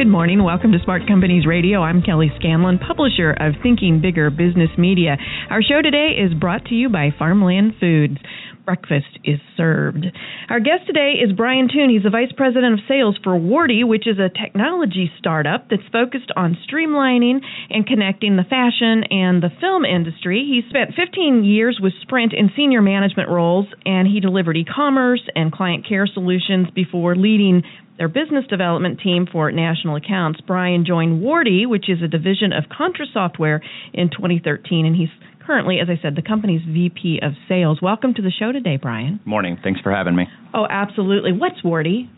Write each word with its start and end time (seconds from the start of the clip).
Good 0.00 0.08
morning. 0.08 0.42
Welcome 0.42 0.72
to 0.72 0.78
Smart 0.82 1.06
Companies 1.06 1.44
Radio. 1.44 1.82
I'm 1.82 2.00
Kelly 2.00 2.32
Scanlon, 2.38 2.78
publisher 2.78 3.32
of 3.32 3.52
Thinking 3.62 4.00
Bigger 4.00 4.30
Business 4.30 4.70
Media. 4.78 5.18
Our 5.50 5.60
show 5.60 5.82
today 5.82 6.16
is 6.16 6.32
brought 6.32 6.64
to 6.72 6.74
you 6.74 6.88
by 6.88 7.10
Farmland 7.18 7.74
Foods. 7.78 8.16
Breakfast 8.64 9.20
is 9.24 9.40
served. 9.58 10.06
Our 10.48 10.60
guest 10.60 10.86
today 10.86 11.20
is 11.22 11.36
Brian 11.36 11.68
Toon. 11.68 11.90
He's 11.90 12.02
the 12.02 12.08
Vice 12.08 12.32
President 12.34 12.80
of 12.80 12.86
Sales 12.88 13.18
for 13.22 13.32
Wardy, 13.32 13.86
which 13.86 14.06
is 14.08 14.16
a 14.18 14.32
technology 14.32 15.12
startup 15.18 15.68
that's 15.68 15.82
focused 15.92 16.32
on 16.34 16.56
streamlining 16.64 17.40
and 17.68 17.86
connecting 17.86 18.36
the 18.36 18.48
fashion 18.48 19.04
and 19.10 19.42
the 19.42 19.52
film 19.60 19.84
industry. 19.84 20.48
He 20.48 20.62
spent 20.70 20.96
15 20.96 21.44
years 21.44 21.78
with 21.78 21.92
Sprint 22.00 22.32
in 22.32 22.48
senior 22.56 22.80
management 22.80 23.28
roles, 23.28 23.66
and 23.84 24.08
he 24.08 24.20
delivered 24.20 24.56
e 24.56 24.64
commerce 24.64 25.22
and 25.36 25.52
client 25.52 25.86
care 25.86 26.06
solutions 26.06 26.68
before 26.74 27.16
leading 27.16 27.64
their 28.00 28.08
business 28.08 28.46
development 28.48 28.98
team 28.98 29.26
for 29.30 29.52
national 29.52 29.94
accounts. 29.94 30.40
Brian 30.46 30.86
joined 30.86 31.22
Wardy, 31.22 31.68
which 31.68 31.90
is 31.90 31.98
a 32.02 32.08
division 32.08 32.50
of 32.50 32.64
Contra 32.74 33.04
Software, 33.12 33.62
in 33.92 34.08
2013, 34.08 34.86
and 34.86 34.96
he's 34.96 35.10
currently, 35.46 35.76
as 35.82 35.88
I 35.90 36.00
said, 36.00 36.16
the 36.16 36.22
company's 36.22 36.62
VP 36.66 37.20
of 37.22 37.32
Sales. 37.46 37.78
Welcome 37.82 38.14
to 38.14 38.22
the 38.22 38.30
show 38.30 38.52
today, 38.52 38.78
Brian. 38.80 39.20
Morning. 39.26 39.58
Thanks 39.62 39.82
for 39.82 39.92
having 39.92 40.16
me. 40.16 40.24
Oh, 40.54 40.66
absolutely. 40.68 41.32
What's 41.32 41.60
Wardy? 41.60 42.08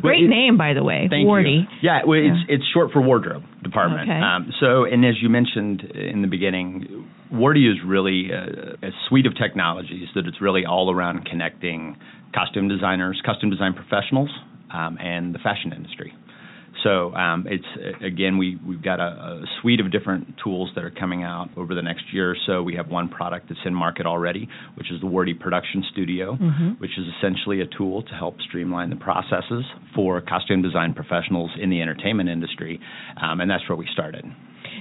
Great 0.00 0.22
well, 0.22 0.24
it, 0.24 0.28
name, 0.28 0.56
by 0.56 0.72
the 0.72 0.82
way. 0.82 1.08
Thank 1.10 1.28
Wardy. 1.28 1.64
You. 1.68 1.78
Yeah, 1.82 1.98
well, 2.06 2.18
yeah. 2.18 2.32
it's 2.32 2.62
it's 2.62 2.64
short 2.72 2.92
for 2.92 3.02
wardrobe 3.02 3.42
department. 3.62 4.08
Okay. 4.08 4.18
Um, 4.18 4.50
so, 4.60 4.84
and 4.84 5.04
as 5.04 5.16
you 5.20 5.28
mentioned 5.28 5.82
in 5.92 6.22
the 6.22 6.28
beginning, 6.28 7.06
Wardy 7.30 7.70
is 7.70 7.76
really 7.84 8.30
a, 8.30 8.86
a 8.86 8.90
suite 9.08 9.26
of 9.26 9.36
technologies 9.36 10.08
that 10.14 10.24
it's 10.26 10.40
really 10.40 10.64
all 10.64 10.90
around 10.90 11.26
connecting 11.26 11.96
costume 12.34 12.68
designers, 12.68 13.20
custom 13.26 13.50
design 13.50 13.74
professionals, 13.74 14.30
um, 14.72 14.98
and 15.00 15.34
the 15.34 15.38
fashion 15.38 15.72
industry. 15.72 16.12
So 16.84 17.12
um, 17.14 17.46
it's 17.48 18.04
again 18.04 18.38
we 18.38 18.56
we've 18.66 18.82
got 18.82 19.00
a, 19.00 19.02
a, 19.02 19.44
suite 19.60 19.80
of 19.80 19.90
different 19.90 20.34
tools 20.42 20.70
that 20.74 20.84
are 20.84 20.90
coming 20.90 21.24
out 21.24 21.48
over 21.56 21.74
the 21.74 21.82
next 21.82 22.04
year 22.12 22.30
or 22.30 22.36
so. 22.46 22.62
We 22.62 22.76
have 22.76 22.88
one 22.88 23.08
product 23.08 23.48
that's 23.48 23.60
in 23.64 23.74
market 23.74 24.06
already, 24.06 24.48
which 24.76 24.90
is 24.92 25.00
the 25.00 25.06
Wardy 25.06 25.38
Production 25.38 25.84
Studio, 25.92 26.36
mm-hmm. 26.36 26.70
which 26.78 26.92
is 26.96 27.06
essentially 27.18 27.62
a 27.62 27.66
tool 27.66 28.02
to 28.02 28.14
help 28.14 28.40
streamline 28.42 28.90
the 28.90 28.96
processes 28.96 29.64
for 29.94 30.20
costume 30.20 30.62
design 30.62 30.94
professionals 30.94 31.50
in 31.60 31.70
the 31.70 31.82
entertainment 31.82 32.28
industry, 32.28 32.78
um, 33.20 33.40
and 33.40 33.50
that's 33.50 33.68
where 33.68 33.76
we 33.76 33.88
started. 33.92 34.24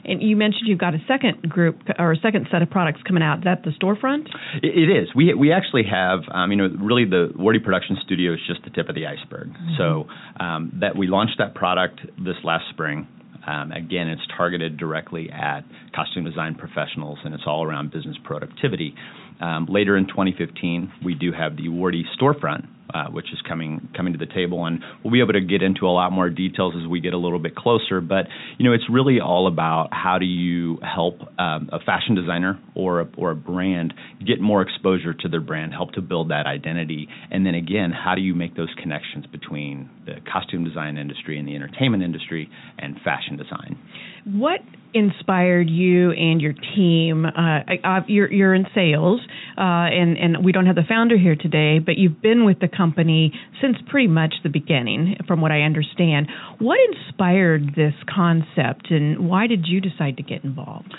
And 0.06 0.22
you 0.22 0.36
mentioned 0.36 0.64
you've 0.68 0.80
got 0.80 0.94
a 0.94 1.02
second 1.08 1.50
group 1.50 1.80
or 2.00 2.12
a 2.12 2.18
second 2.18 2.48
set 2.52 2.62
of 2.62 2.70
products 2.70 3.02
coming 3.06 3.24
out. 3.24 3.40
Is 3.40 3.44
that 3.46 3.64
the 3.64 3.72
storefront? 3.72 4.28
it 4.64 4.90
is. 4.90 5.10
We 5.16 5.34
we 5.34 5.52
actually 5.52 5.84
have, 5.90 6.22
um, 6.32 6.52
you 6.52 6.58
know, 6.58 6.70
really 6.80 7.06
the 7.06 7.32
Wardy 7.38 7.64
Production 7.64 7.98
Studio 8.06 8.34
is 8.34 8.40
just 8.48 8.64
the 8.64 8.70
tip 8.70 8.90
of 8.90 8.96
the 8.96 9.06
iceberg. 9.08 9.50
Mm-hmm. 9.50 9.78
So 9.78 10.06
um, 10.44 10.72
that 10.82 10.96
we 10.96 11.08
launched 11.08 11.36
that 11.40 11.56
product 11.56 12.00
this 12.18 12.38
last 12.44 12.66
spring. 12.72 13.08
Um, 13.48 13.72
again, 13.72 14.10
it's 14.10 14.22
targeted 14.36 14.78
directly 14.78 15.30
at 15.32 15.62
costume 15.96 16.26
design 16.26 16.56
professionals, 16.56 17.18
and 17.24 17.34
it's 17.34 17.44
all 17.48 17.64
around 17.64 17.92
business 17.92 18.18
productivity. 18.26 18.94
Um, 19.40 19.68
later 19.70 19.96
in 19.96 20.08
2015, 20.08 20.92
we 21.06 21.16
do 21.16 21.32
have 21.32 21.56
the 21.56 21.70
Wardy 21.70 22.02
storefront, 22.20 22.68
which 23.12 23.28
is 23.34 23.40
coming 23.48 23.90
coming 23.96 24.14
to 24.14 24.20
the 24.20 24.32
table, 24.32 24.66
and 24.66 24.84
we'll 25.04 25.12
be 25.14 25.20
able 25.20 25.34
to 25.34 25.42
get 25.42 25.62
into 25.62 25.86
a 25.86 25.94
lot 25.94 26.12
more 26.12 26.30
details 26.30 26.74
as 26.82 26.88
we 26.88 27.00
get 27.00 27.14
a 27.14 27.18
little 27.18 27.40
bit 27.40 27.56
closer. 27.56 28.02
But 28.02 28.26
you 28.58 28.66
know, 28.66 28.74
it's 28.74 28.90
really 28.90 29.20
all 29.20 29.48
about 29.48 29.90
how 29.92 30.18
do 30.18 30.26
you 30.26 30.78
help 30.82 31.22
um, 31.40 31.70
a 31.72 31.80
fashion 31.80 32.16
designer 32.16 32.60
or 32.76 33.02
a, 33.02 33.10
or 33.18 33.32
a 33.32 33.36
brand 33.36 33.94
get 34.26 34.40
more 34.40 34.62
exposure 34.62 35.14
to 35.14 35.30
their 35.30 35.42
brand, 35.42 35.74
help 35.74 35.92
to 35.94 36.02
build 36.02 36.30
that 36.30 36.46
identity, 36.46 37.08
and 37.32 37.46
then 37.46 37.56
again, 37.56 37.92
how 37.92 38.16
do 38.16 38.22
you 38.22 38.34
make 38.34 38.56
those 38.56 38.74
connections 38.82 39.26
between 39.32 39.90
the 40.06 40.16
costume 40.32 40.64
design 40.64 40.98
industry 40.98 41.38
and 41.40 41.48
the 41.48 41.56
entertainment 41.56 42.04
industry 42.04 42.50
and 42.78 42.96
fashion 43.04 43.38
design? 43.38 43.78
What 44.26 44.62
inspired 44.94 45.70
you 45.70 46.12
and 46.12 46.42
your 46.42 46.54
team? 46.76 47.26
Uh, 47.26 48.00
you're, 48.08 48.32
you're 48.32 48.54
in 48.54 48.66
sales, 48.74 49.22
uh, 49.58 49.90
and 49.90 50.18
and 50.18 50.46
we 50.46 50.52
don't 50.52 50.68
have 50.68 50.76
the 50.76 50.88
founder 50.88 51.18
here 51.18 51.36
today, 51.36 51.80
but 51.80 51.98
you've 51.98 52.22
been 52.22 52.46
with 52.46 52.60
the 52.60 52.68
company 52.68 53.34
since 53.62 53.78
pretty 53.90 54.08
much 54.08 54.36
the 54.44 54.50
beginning, 54.50 55.16
from 55.28 55.42
what 55.42 55.52
I 55.52 55.62
understand. 55.62 56.28
What 56.60 56.78
inspired 56.90 57.76
this 57.76 57.94
concept, 58.14 58.92
and 58.92 59.28
why 59.28 59.48
did 59.48 59.66
you 59.66 59.82
decide 59.82 60.18
to 60.18 60.24
get 60.24 60.44
involved? 60.44 60.94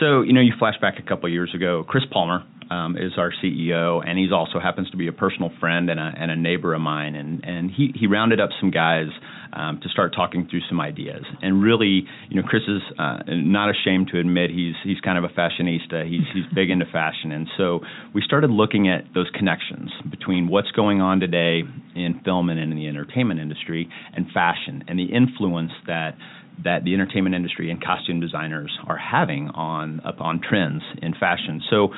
So, 0.00 0.22
you 0.22 0.32
know, 0.32 0.40
you 0.40 0.52
flash 0.58 0.74
back 0.80 0.94
a 0.98 1.08
couple 1.08 1.28
years 1.28 1.52
ago. 1.54 1.84
Chris 1.86 2.04
Palmer 2.10 2.44
um, 2.70 2.96
is 2.96 3.12
our 3.16 3.32
CEO, 3.42 4.02
and 4.06 4.18
he's 4.18 4.32
also 4.32 4.58
happens 4.60 4.90
to 4.90 4.96
be 4.96 5.08
a 5.08 5.12
personal 5.12 5.50
friend 5.60 5.90
and 5.90 6.00
a, 6.00 6.12
and 6.16 6.30
a 6.30 6.36
neighbor 6.36 6.74
of 6.74 6.80
mine. 6.80 7.14
And 7.14 7.44
and 7.44 7.70
he 7.70 7.92
he 7.94 8.06
rounded 8.06 8.40
up 8.40 8.50
some 8.60 8.70
guys 8.70 9.08
um, 9.52 9.80
to 9.82 9.88
start 9.88 10.14
talking 10.14 10.46
through 10.50 10.60
some 10.68 10.80
ideas. 10.80 11.24
And 11.42 11.62
really, 11.62 12.04
you 12.28 12.40
know, 12.40 12.46
Chris 12.46 12.62
is 12.68 12.82
uh, 12.98 13.18
not 13.28 13.70
ashamed 13.70 14.08
to 14.12 14.18
admit 14.18 14.50
he's 14.50 14.74
he's 14.84 15.00
kind 15.00 15.18
of 15.18 15.24
a 15.24 15.28
fashionista. 15.28 16.08
He's 16.08 16.26
he's 16.32 16.44
big 16.54 16.70
into 16.70 16.86
fashion, 16.86 17.32
and 17.32 17.48
so 17.56 17.80
we 18.14 18.22
started 18.22 18.50
looking 18.50 18.88
at 18.88 19.04
those 19.14 19.30
connections 19.34 19.90
between 20.10 20.48
what's 20.48 20.70
going 20.72 21.00
on 21.00 21.20
today 21.20 21.62
in 21.94 22.20
film 22.24 22.50
and 22.50 22.58
in 22.58 22.70
the 22.76 22.88
entertainment 22.88 23.40
industry 23.40 23.88
and 24.14 24.26
fashion, 24.32 24.84
and 24.88 24.98
the 24.98 25.04
influence 25.04 25.72
that 25.86 26.16
that 26.62 26.84
the 26.84 26.94
entertainment 26.94 27.34
industry 27.34 27.70
and 27.70 27.82
costume 27.82 28.20
designers 28.20 28.76
are 28.86 28.96
having 28.96 29.48
on 29.48 30.00
upon 30.04 30.40
trends 30.40 30.82
in 31.02 31.12
fashion. 31.14 31.60
So 31.68 31.88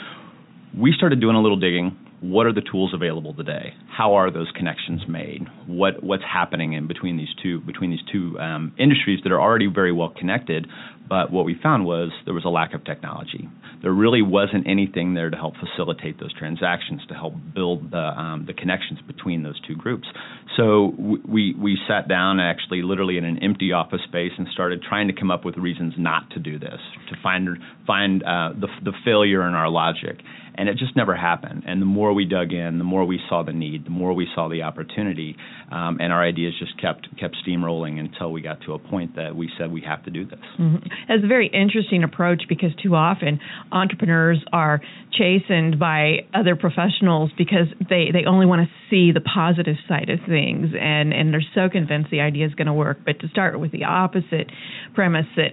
we 0.75 0.93
started 0.93 1.21
doing 1.21 1.37
a 1.37 1.43
little 1.43 1.59
digging. 1.59 1.97
What 2.21 2.47
are 2.47 2.53
the 2.53 2.63
tools 2.63 2.95
available 2.95 3.35
today? 3.35 3.75
How 3.95 4.15
are 4.15 4.31
those 4.31 4.51
connections 4.57 5.03
made? 5.07 5.47
What 5.67 6.03
what's 6.03 6.23
happening 6.25 6.73
in 6.73 6.87
between 6.87 7.19
these 7.19 7.29
two 7.43 7.61
between 7.61 7.91
these 7.91 8.05
two 8.11 8.39
um, 8.39 8.75
industries 8.79 9.21
that 9.25 9.33
are 9.33 9.41
already 9.41 9.67
very 9.67 9.93
well 9.93 10.13
connected? 10.17 10.67
But 11.09 11.31
what 11.31 11.45
we 11.45 11.57
found 11.63 11.85
was 11.85 12.11
there 12.25 12.35
was 12.35 12.45
a 12.45 12.49
lack 12.49 12.75
of 12.75 12.85
technology. 12.85 13.49
There 13.83 13.93
really 13.93 14.23
wasn't 14.23 14.67
anything 14.67 15.15
there 15.15 15.31
to 15.31 15.37
help 15.37 15.55
facilitate 15.57 16.19
those 16.19 16.33
transactions, 16.33 17.03
to 17.09 17.15
help 17.15 17.35
build 17.55 17.91
the 17.91 17.99
um, 17.99 18.45
the 18.47 18.55
connections 18.55 18.99
between 19.07 19.43
those 19.43 19.61
two 19.69 19.77
groups. 19.77 20.09
So 20.57 20.95
we 20.97 21.55
we 21.55 21.79
sat 21.87 22.09
down 22.09 22.41
actually 22.41 22.83
literally 22.83 23.19
in 23.19 23.25
an 23.25 23.43
empty 23.43 23.73
office 23.73 24.01
space 24.09 24.33
and 24.39 24.49
started 24.55 24.83
trying 24.83 25.09
to 25.09 25.15
come 25.15 25.31
up 25.31 25.45
with 25.45 25.59
reasons 25.59 25.93
not 25.99 26.31
to 26.31 26.39
do 26.39 26.59
this, 26.59 26.81
to 27.11 27.17
find 27.23 27.49
find 27.87 28.23
uh, 28.23 28.53
the 28.59 28.69
the 28.83 28.93
failure 29.05 29.47
in 29.47 29.53
our 29.53 29.69
logic 29.69 30.17
and 30.57 30.69
it 30.69 30.77
just 30.79 30.97
never 30.97 31.15
happened. 31.15 31.65
And 31.67 31.81
the 31.81 31.87
more 31.87 32.06
we 32.13 32.25
dug 32.25 32.53
in, 32.53 32.79
the 32.79 32.85
more 32.85 33.05
we 33.05 33.21
saw 33.29 33.43
the 33.43 33.53
need, 33.53 33.87
the 33.87 33.91
more 33.91 34.13
we 34.13 34.27
saw 34.35 34.49
the 34.49 34.63
opportunity, 34.63 35.37
um, 35.71 35.99
and 36.01 36.13
our 36.13 36.23
ideas 36.23 36.55
just 36.59 36.81
kept 36.81 37.09
kept 37.19 37.37
steamrolling 37.47 37.99
until 37.99 38.33
we 38.33 38.41
got 38.41 38.61
to 38.63 38.75
a 38.75 38.79
point 38.79 39.17
that 39.17 39.35
we 39.35 39.51
said 39.59 39.73
we 39.73 39.83
have 39.83 40.05
to 40.05 40.11
do 40.11 40.25
this. 40.25 40.39
Mm-hmm. 40.59 40.87
It's 41.09 41.25
a 41.25 41.29
very 41.29 41.49
interesting 41.49 42.05
approach 42.05 42.43
because 42.49 42.71
too 42.83 42.95
often 42.95 43.41
entrepreneurs 43.73 44.43
are 44.53 44.81
chastened 45.13 45.79
by 45.79 46.27
other 46.35 46.57
professionals 46.57 47.31
because 47.37 47.67
they 47.89 48.09
they 48.13 48.25
only 48.27 48.47
want 48.47 48.67
to 48.67 48.69
see 48.91 49.13
the 49.13 49.21
positive 49.21 49.77
side 49.89 50.11
of 50.11 50.21
things 50.29 50.71
and 50.79 51.13
and 51.13 51.33
they're 51.33 51.45
so 51.55 51.69
convinced 51.71 52.11
the 52.11 52.21
idea 52.21 52.47
is 52.47 52.55
going 52.55 52.67
to 52.67 52.75
work. 52.75 52.99
But 53.05 53.21
to 53.21 53.29
start 53.29 53.59
with 53.59 53.73
the 53.73 53.85
opposite 53.85 54.51
premise 54.95 55.27
that 55.37 55.53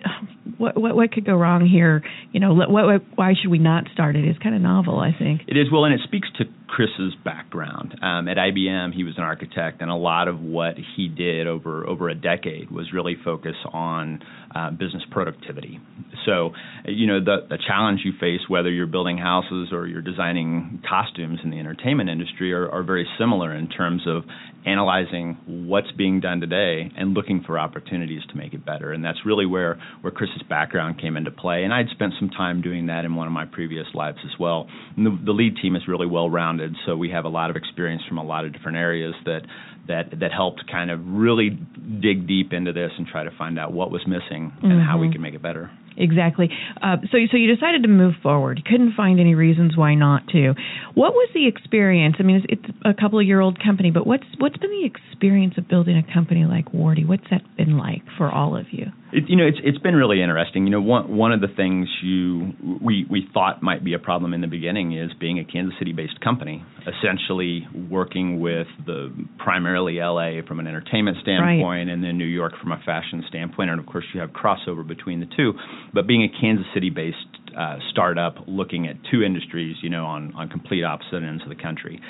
what 0.57 0.79
what, 0.79 0.95
what 0.95 1.11
could 1.11 1.25
go 1.25 1.35
wrong 1.35 1.65
here, 1.65 2.03
you 2.31 2.39
know, 2.39 2.53
what, 2.53 2.69
what 2.69 3.01
why 3.15 3.33
should 3.39 3.50
we 3.50 3.59
not 3.59 3.85
start 3.94 4.15
it 4.15 4.27
is 4.27 4.38
kind 4.41 4.55
of 4.55 4.61
novel. 4.61 5.00
I 5.00 5.11
think. 5.17 5.41
It 5.47 5.57
is 5.57 5.71
well, 5.71 5.85
and 5.85 5.94
it 5.94 6.01
speaks 6.03 6.27
to 6.38 6.42
to 6.43 6.62
Chris's 6.75 7.13
background. 7.23 7.93
Um, 8.01 8.27
at 8.27 8.37
IBM, 8.37 8.95
he 8.95 9.03
was 9.03 9.13
an 9.17 9.23
architect, 9.23 9.81
and 9.81 9.91
a 9.91 9.95
lot 9.95 10.27
of 10.27 10.39
what 10.39 10.73
he 10.95 11.07
did 11.07 11.45
over 11.45 11.87
over 11.87 12.09
a 12.09 12.15
decade 12.15 12.71
was 12.71 12.91
really 12.91 13.15
focus 13.23 13.55
on 13.71 14.23
uh, 14.55 14.71
business 14.71 15.03
productivity. 15.11 15.79
So, 16.25 16.51
you 16.85 17.05
know, 17.05 17.23
the, 17.23 17.45
the 17.47 17.57
challenge 17.67 18.01
you 18.03 18.13
face, 18.19 18.41
whether 18.47 18.71
you're 18.71 18.87
building 18.87 19.17
houses 19.17 19.69
or 19.71 19.87
you're 19.87 20.01
designing 20.01 20.81
costumes 20.87 21.39
in 21.43 21.51
the 21.51 21.59
entertainment 21.59 22.09
industry, 22.09 22.53
are, 22.53 22.69
are 22.69 22.83
very 22.83 23.07
similar 23.19 23.53
in 23.53 23.69
terms 23.69 24.03
of 24.07 24.23
analyzing 24.65 25.37
what's 25.67 25.91
being 25.91 26.19
done 26.21 26.39
today 26.39 26.89
and 26.95 27.13
looking 27.13 27.43
for 27.45 27.59
opportunities 27.59 28.21
to 28.29 28.37
make 28.37 28.53
it 28.53 28.65
better. 28.65 28.93
And 28.93 29.03
that's 29.03 29.19
really 29.25 29.45
where, 29.45 29.79
where 30.01 30.11
Chris's 30.11 30.43
background 30.47 31.01
came 31.01 31.17
into 31.17 31.31
play. 31.31 31.63
And 31.63 31.73
I'd 31.73 31.89
spent 31.89 32.13
some 32.19 32.29
time 32.29 32.61
doing 32.61 32.85
that 32.87 33.03
in 33.05 33.15
one 33.15 33.27
of 33.27 33.33
my 33.33 33.45
previous 33.45 33.87
lives 33.93 34.19
as 34.23 34.39
well. 34.39 34.67
The, 34.95 35.19
the, 35.25 35.33
lead 35.33 35.57
team 35.61 35.75
is 35.75 35.81
really 35.87 36.05
well 36.07 36.29
rounded, 36.29 36.62
so 36.86 36.95
we 36.95 37.10
have 37.10 37.25
a 37.25 37.30
lot 37.30 37.50
of 37.50 37.56
experience 37.56 38.01
from 38.07 38.18
a 38.18 38.24
lot 38.24 38.45
of 38.45 38.54
different 38.54 38.77
areas 38.77 39.13
that 39.25 39.42
that 39.88 40.19
that 40.19 40.31
helped 40.31 40.63
kind 40.71 40.89
of 40.92 41.00
really 41.06 41.50
dig 41.50 42.27
deep 42.27 42.54
into 42.54 42.71
this 42.71 42.92
and 42.98 43.07
try 43.07 43.24
to 43.24 43.31
find 43.38 43.60
out 43.60 43.74
what 43.74 43.92
was 43.92 44.01
missing 44.07 44.51
and 44.62 44.71
mm-hmm. 44.71 44.80
how 44.80 44.98
we 44.98 45.07
mm-hmm. 45.07 45.21
make 45.21 45.33
it 45.33 45.42
better. 45.42 45.69
Exactly. 45.98 46.50
Uh, 46.81 46.98
so, 47.12 47.18
so 47.30 47.38
you 47.38 47.54
decided 47.54 47.83
to 47.83 47.88
move 47.88 48.15
forward. 48.24 48.57
You 48.57 48.63
couldn't 48.69 48.95
find 48.95 49.19
any 49.19 49.36
reasons 49.36 49.77
why 49.77 49.94
not 49.94 50.27
to. 50.30 50.56
What 50.95 51.13
was 51.13 51.30
the 51.36 51.48
experience? 51.48 52.15
I 52.19 52.24
mean, 52.24 52.38
it's, 52.38 52.45
it's 52.65 52.77
a 52.83 53.00
couple 53.00 53.19
of 53.19 53.27
year 53.27 53.39
old 53.39 53.63
company, 53.63 53.92
but 53.92 54.07
what's 54.07 54.25
what's 54.39 54.57
been 54.57 54.71
the 54.71 54.86
experience 54.86 55.56
of 55.57 55.68
building 55.68 55.98
a 55.98 56.13
company 56.13 56.45
like 56.45 56.71
Wardy? 56.71 57.07
What's 57.07 57.30
that 57.30 57.42
been 57.57 57.77
like 57.77 58.01
for 58.18 58.31
all 58.31 58.57
of 58.57 58.68
you? 58.71 58.88
It, 59.13 59.30
you 59.30 59.36
know, 59.36 59.45
it's 59.45 59.60
it's 59.63 59.77
been 59.77 59.95
really 59.95 60.21
interesting. 60.21 60.65
You 60.65 60.71
know, 60.71 60.81
one 60.81 61.15
one 61.15 61.31
of 61.31 61.39
the 61.39 61.48
things 61.48 61.88
you 62.01 62.54
we 62.81 63.06
we 63.10 63.27
thought 63.33 63.62
might 63.62 63.83
be 63.83 63.94
a 63.94 64.00
problem 64.00 64.33
in 64.33 64.42
the 64.42 64.48
beginning 64.48 64.98
is 64.98 65.12
being 65.19 65.38
a 65.38 65.45
Kansas 65.45 65.75
City 65.77 65.94
based 65.94 66.19
company, 66.21 66.65
essentially 66.81 67.68
working 67.89 68.39
with 68.39 68.68
the 68.86 69.13
primarily 69.38 70.00
LA 70.00 70.42
from 70.48 70.60
an 70.60 70.65
entertainment 70.65 71.18
standpoint, 71.21 71.63
right. 71.63 71.88
and 71.88 72.04
then 72.04 72.18
New 72.18 72.25
York 72.25 72.54
from 72.60 72.71
a 72.71 72.81
fashion 72.86 73.24
standpoint, 73.30 73.69
and 73.69 73.80
of 73.80 73.86
course 73.86 74.06
you 74.13 74.19
have 74.19 74.31
crossover 74.31 74.86
between 74.86 75.19
the 75.19 75.27
two. 75.38 75.54
But 75.94 76.07
being 76.07 76.24
a 76.24 76.42
Kansas 76.42 76.65
City 76.74 76.89
based 76.89 77.18
uh, 77.57 77.77
startup 77.92 78.36
looking 78.48 78.88
at 78.88 78.95
two 79.12 79.21
industries, 79.21 79.75
you 79.83 79.89
know, 79.89 80.06
on 80.06 80.33
on 80.33 80.50
complete 80.50 80.83
opposite 80.83 81.21
ends 81.24 81.44
of 81.44 81.50
the 81.50 81.62
country. 81.62 82.01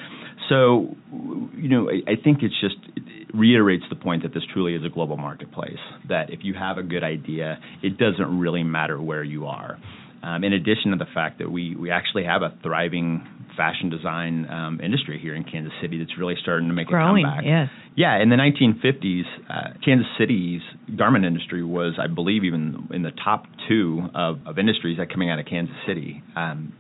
So, 0.50 0.96
you 1.56 1.70
know, 1.70 1.90
I, 1.90 2.12
I 2.12 2.16
think 2.22 2.40
it's 2.44 2.60
just 2.60 2.76
reiterates 3.34 3.84
the 3.90 3.96
point 3.96 4.24
that 4.24 4.34
this 4.34 4.44
truly 4.54 4.76
is 4.76 4.86
a 4.86 4.90
global 4.90 5.18
marketplace. 5.18 5.80
That 6.08 6.30
if 6.30 6.40
you 6.44 6.54
have 6.54 6.78
a 6.78 6.84
good 6.84 7.04
idea, 7.04 7.60
it 7.82 7.98
doesn't 7.98 8.40
really 8.40 8.64
matter 8.64 9.02
where 9.02 9.24
you 9.24 9.48
are. 9.48 9.78
Um, 10.22 10.44
in 10.44 10.54
addition 10.54 10.92
to 10.92 10.98
the 10.98 11.08
fact 11.14 11.40
that 11.40 11.52
we 11.52 11.76
we 11.76 11.92
actually 11.92 12.24
have 12.24 12.44
a 12.44 12.58
thriving 12.64 13.28
fashion 13.58 13.90
design 13.90 14.50
um, 14.50 14.80
industry 14.82 15.20
here 15.20 15.36
in 15.36 15.44
Kansas 15.44 15.74
City 15.82 16.00
that's 16.00 16.18
really 16.18 16.36
starting 16.42 16.68
to 16.68 16.74
make 16.74 16.88
Growing, 16.88 17.26
a 17.26 17.28
comeback. 17.28 17.46
Yes. 17.46 17.70
Yeah, 17.96 18.22
in 18.22 18.30
the 18.30 18.36
1950s, 18.36 19.24
uh, 19.50 19.78
Kansas 19.86 20.08
City's 20.18 20.62
garment 20.98 21.26
industry 21.26 21.64
was, 21.64 21.94
I 22.00 22.08
believe, 22.08 22.44
even 22.44 22.88
in 22.92 23.04
the 23.04 23.12
top 23.24 23.46
two 23.68 24.08
of, 24.16 24.40
of 24.48 24.58
industries 24.58 24.98
that 24.98 25.12
coming 25.12 25.30
out 25.30 25.40
of 25.40 25.46
Kansas 25.46 25.76
City. 25.86 26.24
Um, 26.36 26.74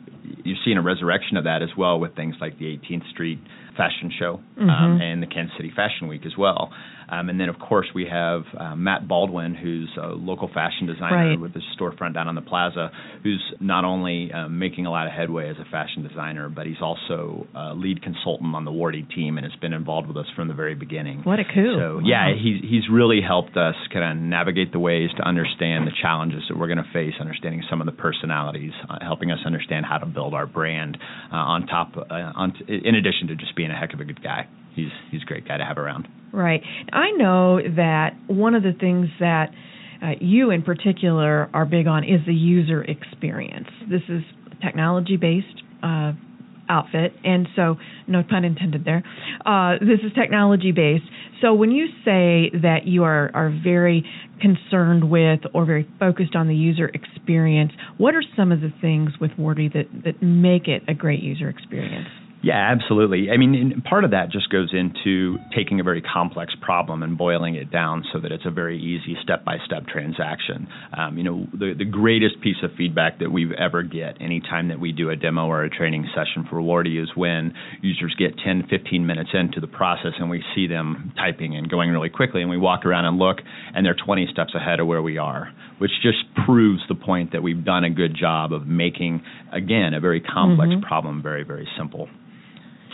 you're 0.44 0.58
seeing 0.64 0.78
a 0.78 0.82
resurrection 0.82 1.38
of 1.38 1.46
that 1.46 1.62
as 1.62 1.70
well 1.78 2.00
with 2.00 2.16
things 2.16 2.36
like 2.42 2.58
the 2.60 2.66
18th 2.66 3.10
Street 3.12 3.40
Fashion 3.78 4.12
Show 4.18 4.40
um, 4.60 4.68
mm-hmm. 4.68 5.02
and 5.02 5.24
the 5.24 5.28
Kansas 5.28 5.56
City 5.58 5.72
Fashion 5.76 6.08
Week 6.08 6.26
as 6.26 6.34
well. 6.38 6.72
Um, 7.14 7.30
and 7.30 7.40
then, 7.40 7.50
of 7.50 7.60
course, 7.60 7.88
we 7.94 8.08
have 8.10 8.42
uh, 8.58 8.76
Matt 8.76 9.08
Baldwin, 9.08 9.54
who's 9.56 9.92
a 10.02 10.08
local 10.08 10.50
fashion 10.54 10.88
designer 10.88 11.30
right. 11.30 11.40
with 11.40 11.54
his 11.54 11.64
storefront 11.80 12.14
down 12.14 12.28
on 12.28 12.36
the 12.36 12.42
plaza, 12.42 12.92
who's 13.24 13.44
not 13.60 13.86
only 13.86 14.32
uh, 14.32 14.48
making 14.50 14.86
a 14.86 14.92
lot 14.92 15.06
of 15.06 15.14
headway 15.14 15.50
as 15.50 15.58
a 15.60 15.70
fashion 15.70 16.08
designer, 16.08 16.50
but 16.50 16.66
he's 16.66 16.82
also 16.82 17.46
a 17.56 17.74
lead 17.76 18.02
consultant 18.02 18.56
on 18.56 18.66
the 18.66 18.72
Wardy 18.72 19.08
team 19.14 19.38
and 19.38 19.46
has 19.46 19.60
been 19.62 19.74
involved 19.74 20.08
with 20.08 20.18
us 20.18 20.26
from 20.36 20.48
the 20.48 20.54
very 20.54 20.76
beginning. 20.76 21.22
What 21.24 21.40
a 21.40 21.44
coup. 21.44 21.76
So, 21.78 21.96
wow. 21.96 22.02
yeah, 22.04 22.34
he's, 22.34 22.62
he's 22.62 22.90
really 22.92 23.22
helped 23.22 23.58
us 23.58 23.76
kind 23.92 24.18
of 24.18 24.24
navigate 24.24 24.72
the 24.72 24.80
ways 24.80 25.10
to 25.18 25.24
understand 25.24 25.86
the 25.86 25.94
challenges 26.02 26.44
that 26.50 26.58
we're 26.58 26.68
going 26.68 26.84
to 26.84 26.92
face, 26.94 27.14
understanding 27.20 27.64
some 27.70 27.80
of 27.82 27.86
the 27.86 27.94
personalities, 27.94 28.74
uh, 28.90 28.98
helping 29.02 29.30
us 29.32 29.40
understand 29.46 29.86
how 29.86 29.98
to 29.98 30.06
build 30.06 30.34
our 30.34 30.48
brand 30.48 30.98
uh, 31.32 31.36
on 31.36 31.68
top, 31.68 31.96
uh, 31.96 32.14
on 32.14 32.54
t- 32.54 32.82
in 32.84 32.96
addition 32.96 33.28
to 33.28 33.36
just 33.36 33.56
being 33.56 33.70
a 33.70 33.78
heck 33.78 33.94
of 33.94 34.00
a 34.00 34.06
good 34.06 34.24
guy. 34.24 34.48
He's, 34.76 34.92
he's 35.12 35.22
a 35.22 35.26
great 35.26 35.48
guy 35.48 35.58
to 35.58 35.66
have 35.66 35.78
around. 35.78 36.08
Right. 36.34 36.62
I 36.92 37.12
know 37.12 37.60
that 37.76 38.16
one 38.28 38.56
of 38.56 38.64
the 38.64 38.74
things 38.74 39.08
that 39.20 39.52
uh, 40.02 40.12
you 40.20 40.50
in 40.50 40.64
particular 40.64 41.50
are 41.54 41.66
big 41.66 41.88
on 41.88 42.04
is 42.04 42.20
the 42.26 42.34
user 42.34 42.84
experience. 42.84 43.68
This 43.90 44.02
is 44.10 44.24
technology 44.62 45.16
based 45.16 45.62
uh, 45.84 46.14
outfit, 46.70 47.14
and 47.24 47.48
so 47.56 47.76
no 48.08 48.24
pun 48.24 48.44
intended 48.44 48.84
there. 48.84 49.04
Uh, 49.46 49.74
this 49.80 50.00
is 50.04 50.12
technology 50.14 50.72
based. 50.72 51.06
So 51.42 51.54
when 51.54 51.72
you 51.72 51.88
say 52.04 52.50
that 52.62 52.82
you 52.86 53.04
are 53.04 53.30
are 53.34 53.50
very 53.64 54.06
concerned 54.42 55.10
with 55.10 55.42
or 55.54 55.66
very 55.66 55.88
focused 56.00 56.36
on 56.36 56.48
the 56.48 56.56
user 56.56 56.90
experience, 56.90 57.72
what 57.98 58.16
are 58.16 58.24
some 58.36 58.52
of 58.52 58.62
the 58.62 58.74
things 58.82 59.12
with 59.22 59.32
Wardy 59.32 59.72
that 59.74 59.86
that 60.04 60.24
make 60.24 60.68
it 60.68 60.84
a 60.88 60.94
great 60.94 61.22
user 61.22 61.48
experience? 61.48 62.10
Yeah, 62.44 62.60
absolutely. 62.76 63.32
I 63.32 63.38
mean, 63.38 63.82
part 63.90 64.04
of 64.04 64.12
that 64.12 64.30
just 64.30 64.50
goes 64.50 64.74
into 64.74 65.38
taking 65.56 65.80
a 65.80 65.84
very 65.84 66.02
complex 66.02 66.54
problem 66.60 67.02
and 67.02 67.18
boiling 67.18 67.56
it 67.56 67.72
down 67.72 68.04
so 68.12 68.20
that 68.20 68.34
it's 68.34 68.44
a 68.46 68.52
very 68.52 68.78
easy 68.78 69.16
step-by-step 69.24 69.88
transaction. 69.88 70.68
Um, 70.96 71.18
you 71.18 71.24
know, 71.24 71.48
the 71.54 71.74
the 71.78 71.86
greatest 71.86 72.42
piece 72.42 72.58
of 72.62 72.72
feedback 72.78 73.20
that 73.20 73.32
we 73.32 73.50
ever 73.58 73.82
get 73.82 74.22
anytime 74.22 74.68
that 74.68 74.82
we 74.82 74.92
do 74.92 75.10
a 75.10 75.16
demo 75.16 75.48
or 75.48 75.64
a 75.64 75.70
training 75.70 76.06
session 76.14 76.46
for 76.50 76.58
Wardy 76.58 77.02
is 77.02 77.10
when 77.16 77.54
users 77.82 78.14
get 78.20 78.38
10, 78.44 78.68
15 78.70 79.08
minutes 79.08 79.30
into 79.34 79.62
the 79.62 79.68
process 79.68 80.12
and 80.20 80.30
we 80.30 80.44
see 80.54 80.68
them 80.68 81.14
typing 81.16 81.56
and 81.56 81.70
going 81.70 81.92
really 81.92 82.10
quickly, 82.10 82.42
and 82.42 82.50
we 82.50 82.58
walk 82.58 82.86
around 82.86 83.06
and 83.06 83.18
look, 83.18 83.38
and 83.74 83.86
they're 83.86 83.96
20 83.96 84.28
steps 84.34 84.54
ahead 84.54 84.82
of 84.82 84.88
where 84.88 85.02
we 85.02 85.18
are, 85.18 85.48
which 85.78 85.92
just 86.02 86.18
proves 86.46 86.82
the 86.90 86.96
point 86.96 87.32
that 87.32 87.42
we've 87.42 87.64
done 87.64 87.86
a 87.86 87.90
good 87.90 88.18
job 88.20 88.52
of 88.52 88.68
making, 88.68 89.24
again, 89.54 89.94
a 89.94 90.02
very 90.02 90.20
complex 90.20 90.72
mm-hmm. 90.72 90.82
problem 90.82 91.24
very, 91.24 91.44
very 91.44 91.70
simple. 91.78 92.10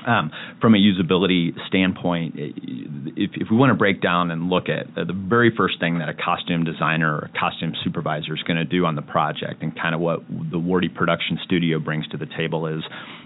Um, 0.07 0.31
from 0.61 0.75
a 0.75 0.77
usability 0.77 1.51
standpoint, 1.67 2.35
if, 2.37 3.31
if 3.33 3.47
we 3.51 3.57
want 3.57 3.71
to 3.71 3.75
break 3.75 4.01
down 4.01 4.31
and 4.31 4.49
look 4.49 4.69
at 4.69 4.87
uh, 4.97 5.03
the 5.03 5.13
very 5.13 5.51
first 5.55 5.79
thing 5.79 5.99
that 5.99 6.09
a 6.09 6.13
costume 6.13 6.63
designer 6.63 7.15
or 7.15 7.29
a 7.33 7.39
costume 7.39 7.73
supervisor 7.83 8.33
is 8.33 8.41
going 8.43 8.57
to 8.57 8.65
do 8.65 8.85
on 8.85 8.95
the 8.95 9.01
project 9.01 9.61
and 9.61 9.75
kind 9.75 9.93
of 9.93 10.01
what 10.01 10.21
the 10.29 10.57
Wardy 10.57 10.93
production 10.93 11.37
studio 11.43 11.79
brings 11.79 12.07
to 12.09 12.17
the 12.17 12.27
table 12.37 12.67
is 12.67 12.81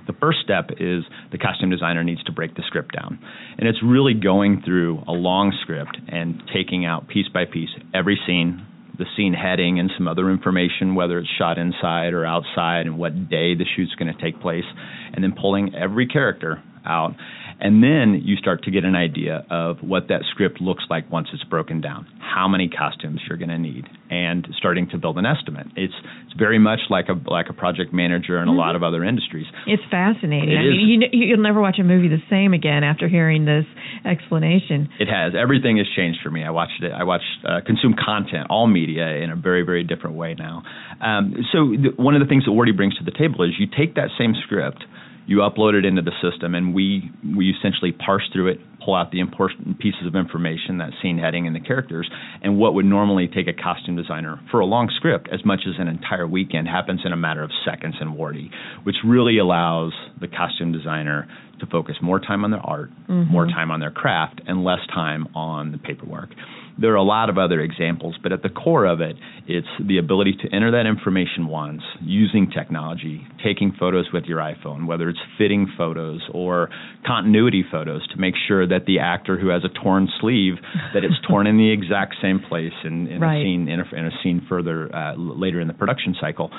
the 0.07 0.13
first 0.13 0.39
step 0.43 0.69
is 0.79 1.03
the 1.31 1.37
costume 1.37 1.69
designer 1.69 2.03
needs 2.03 2.23
to 2.23 2.31
break 2.31 2.55
the 2.55 2.63
script 2.67 2.93
down. 2.93 3.19
And 3.57 3.67
it's 3.67 3.79
really 3.83 4.13
going 4.13 4.61
through 4.65 5.03
a 5.07 5.13
long 5.13 5.55
script 5.61 5.97
and 6.07 6.41
taking 6.53 6.85
out 6.85 7.07
piece 7.07 7.27
by 7.33 7.45
piece 7.45 7.69
every 7.93 8.19
scene, 8.27 8.65
the 8.97 9.05
scene 9.17 9.33
heading 9.33 9.79
and 9.79 9.91
some 9.97 10.07
other 10.07 10.29
information, 10.29 10.95
whether 10.95 11.17
it's 11.19 11.29
shot 11.37 11.57
inside 11.57 12.13
or 12.13 12.25
outside, 12.25 12.85
and 12.85 12.97
what 12.97 13.29
day 13.29 13.55
the 13.55 13.65
shoot's 13.75 13.95
going 13.95 14.13
to 14.13 14.21
take 14.21 14.39
place, 14.41 14.65
and 15.13 15.23
then 15.23 15.33
pulling 15.39 15.73
every 15.75 16.07
character 16.07 16.61
out 16.85 17.15
and 17.63 17.81
then 17.81 18.21
you 18.23 18.35
start 18.35 18.61
to 18.63 18.71
get 18.71 18.83
an 18.83 18.93
idea 18.93 19.45
of 19.49 19.77
what 19.79 20.09
that 20.09 20.21
script 20.29 20.59
looks 20.59 20.83
like 20.89 21.09
once 21.09 21.29
it's 21.33 21.45
broken 21.45 21.79
down, 21.79 22.05
how 22.19 22.45
many 22.45 22.67
costumes 22.67 23.21
you're 23.27 23.37
going 23.37 23.49
to 23.49 23.57
need, 23.57 23.85
and 24.09 24.45
starting 24.57 24.89
to 24.89 24.97
build 24.97 25.17
an 25.17 25.25
estimate. 25.25 25.67
It's 25.77 25.93
it's 26.25 26.37
very 26.37 26.59
much 26.59 26.81
like 26.89 27.07
a 27.07 27.15
like 27.31 27.47
a 27.49 27.53
project 27.53 27.93
manager 27.93 28.37
in 28.37 28.49
mm-hmm. 28.49 28.57
a 28.57 28.59
lot 28.59 28.75
of 28.75 28.83
other 28.83 29.01
industries. 29.05 29.45
It's 29.65 29.81
fascinating. 29.89 30.51
It 30.51 30.57
I 30.57 30.67
is. 30.67 30.75
mean, 30.75 31.01
you, 31.13 31.27
you'll 31.27 31.41
never 31.41 31.61
watch 31.61 31.79
a 31.79 31.83
movie 31.83 32.09
the 32.09 32.21
same 32.29 32.53
again 32.53 32.83
after 32.83 33.07
hearing 33.07 33.45
this 33.45 33.65
explanation. 34.03 34.89
It 34.99 35.07
has. 35.07 35.31
Everything 35.33 35.77
has 35.77 35.87
changed 35.95 36.19
for 36.21 36.29
me. 36.29 36.43
I 36.43 36.51
watched 36.51 36.83
it. 36.83 36.91
I 36.91 37.05
watch 37.05 37.23
uh, 37.47 37.61
consume 37.65 37.95
content, 37.95 38.47
all 38.49 38.67
media, 38.67 39.07
in 39.23 39.31
a 39.31 39.37
very 39.37 39.63
very 39.63 39.85
different 39.85 40.17
way 40.17 40.35
now. 40.37 40.63
Um, 40.99 41.33
so 41.53 41.71
the, 41.71 41.95
one 41.95 42.13
of 42.13 42.19
the 42.19 42.27
things 42.27 42.43
that 42.43 42.51
Wardy 42.51 42.75
brings 42.75 42.97
to 42.97 43.05
the 43.05 43.15
table 43.15 43.47
is 43.47 43.51
you 43.57 43.67
take 43.71 43.95
that 43.95 44.09
same 44.19 44.35
script 44.43 44.83
you 45.25 45.37
upload 45.37 45.73
it 45.73 45.85
into 45.85 46.01
the 46.01 46.11
system, 46.21 46.55
and 46.55 46.73
we 46.73 47.11
we 47.35 47.51
essentially 47.51 47.91
parse 47.91 48.23
through 48.31 48.47
it, 48.49 48.59
pull 48.83 48.95
out 48.95 49.11
the 49.11 49.19
important 49.19 49.79
pieces 49.79 50.05
of 50.07 50.15
information, 50.15 50.77
that 50.77 50.91
scene 51.01 51.17
heading 51.17 51.47
and 51.47 51.55
the 51.55 51.59
characters, 51.59 52.09
and 52.41 52.57
what 52.57 52.73
would 52.73 52.85
normally 52.85 53.27
take 53.27 53.47
a 53.47 53.53
costume 53.53 53.95
designer 53.95 54.39
for 54.51 54.59
a 54.59 54.65
long 54.65 54.89
script, 54.95 55.29
as 55.31 55.45
much 55.45 55.61
as 55.67 55.75
an 55.79 55.87
entire 55.87 56.27
weekend, 56.27 56.67
happens 56.67 57.01
in 57.05 57.13
a 57.13 57.17
matter 57.17 57.43
of 57.43 57.51
seconds 57.65 57.95
in 58.01 58.09
Wardy, 58.13 58.49
which 58.83 58.97
really 59.05 59.37
allows 59.37 59.93
the 60.19 60.27
costume 60.27 60.71
designer 60.71 61.27
to 61.59 61.65
focus 61.67 61.95
more 62.01 62.19
time 62.19 62.43
on 62.43 62.51
their 62.51 62.59
art, 62.59 62.89
mm-hmm. 63.09 63.31
more 63.31 63.45
time 63.45 63.71
on 63.71 63.79
their 63.79 63.91
craft, 63.91 64.41
and 64.47 64.63
less 64.63 64.79
time 64.93 65.27
on 65.35 65.71
the 65.71 65.77
paperwork. 65.77 66.29
There 66.75 66.91
are 66.91 66.95
a 66.95 67.03
lot 67.03 67.29
of 67.29 67.37
other 67.37 67.61
examples, 67.61 68.15
but 68.23 68.31
at 68.31 68.41
the 68.41 68.49
core 68.49 68.85
of 68.85 68.99
it, 68.99 69.15
it's 69.47 69.67
the 69.79 69.99
ability 69.99 70.37
to 70.41 70.55
enter 70.55 70.71
that 70.71 70.87
information 70.87 71.45
once 71.45 71.83
using 72.01 72.49
technology, 72.49 73.21
taking 73.43 73.73
photos 73.79 74.07
with 74.11 74.23
your 74.25 74.39
iPhone, 74.39 74.87
whether 74.87 75.07
it's 75.07 75.19
fitting 75.37 75.71
photos 75.77 76.21
or 76.33 76.69
continuity 77.05 77.63
photos 77.71 78.07
to 78.07 78.17
make 78.17 78.33
sure 78.47 78.65
that 78.73 78.85
the 78.85 78.99
actor 78.99 79.37
who 79.37 79.49
has 79.49 79.63
a 79.63 79.69
torn 79.69 80.09
sleeve 80.19 80.55
that 80.93 81.03
it's 81.03 81.15
torn 81.27 81.45
in 81.45 81.57
the 81.57 81.71
exact 81.71 82.15
same 82.21 82.39
place 82.39 82.73
in, 82.83 83.07
in 83.07 83.21
right. 83.21 83.37
a 83.37 83.43
scene 83.43 83.69
in 83.69 83.79
a, 83.79 83.95
in 83.95 84.05
a 84.07 84.11
scene 84.23 84.41
further 84.49 84.93
uh, 84.93 85.13
later 85.15 85.61
in 85.61 85.67
the 85.67 85.73
production 85.73 86.15
cycle. 86.19 86.49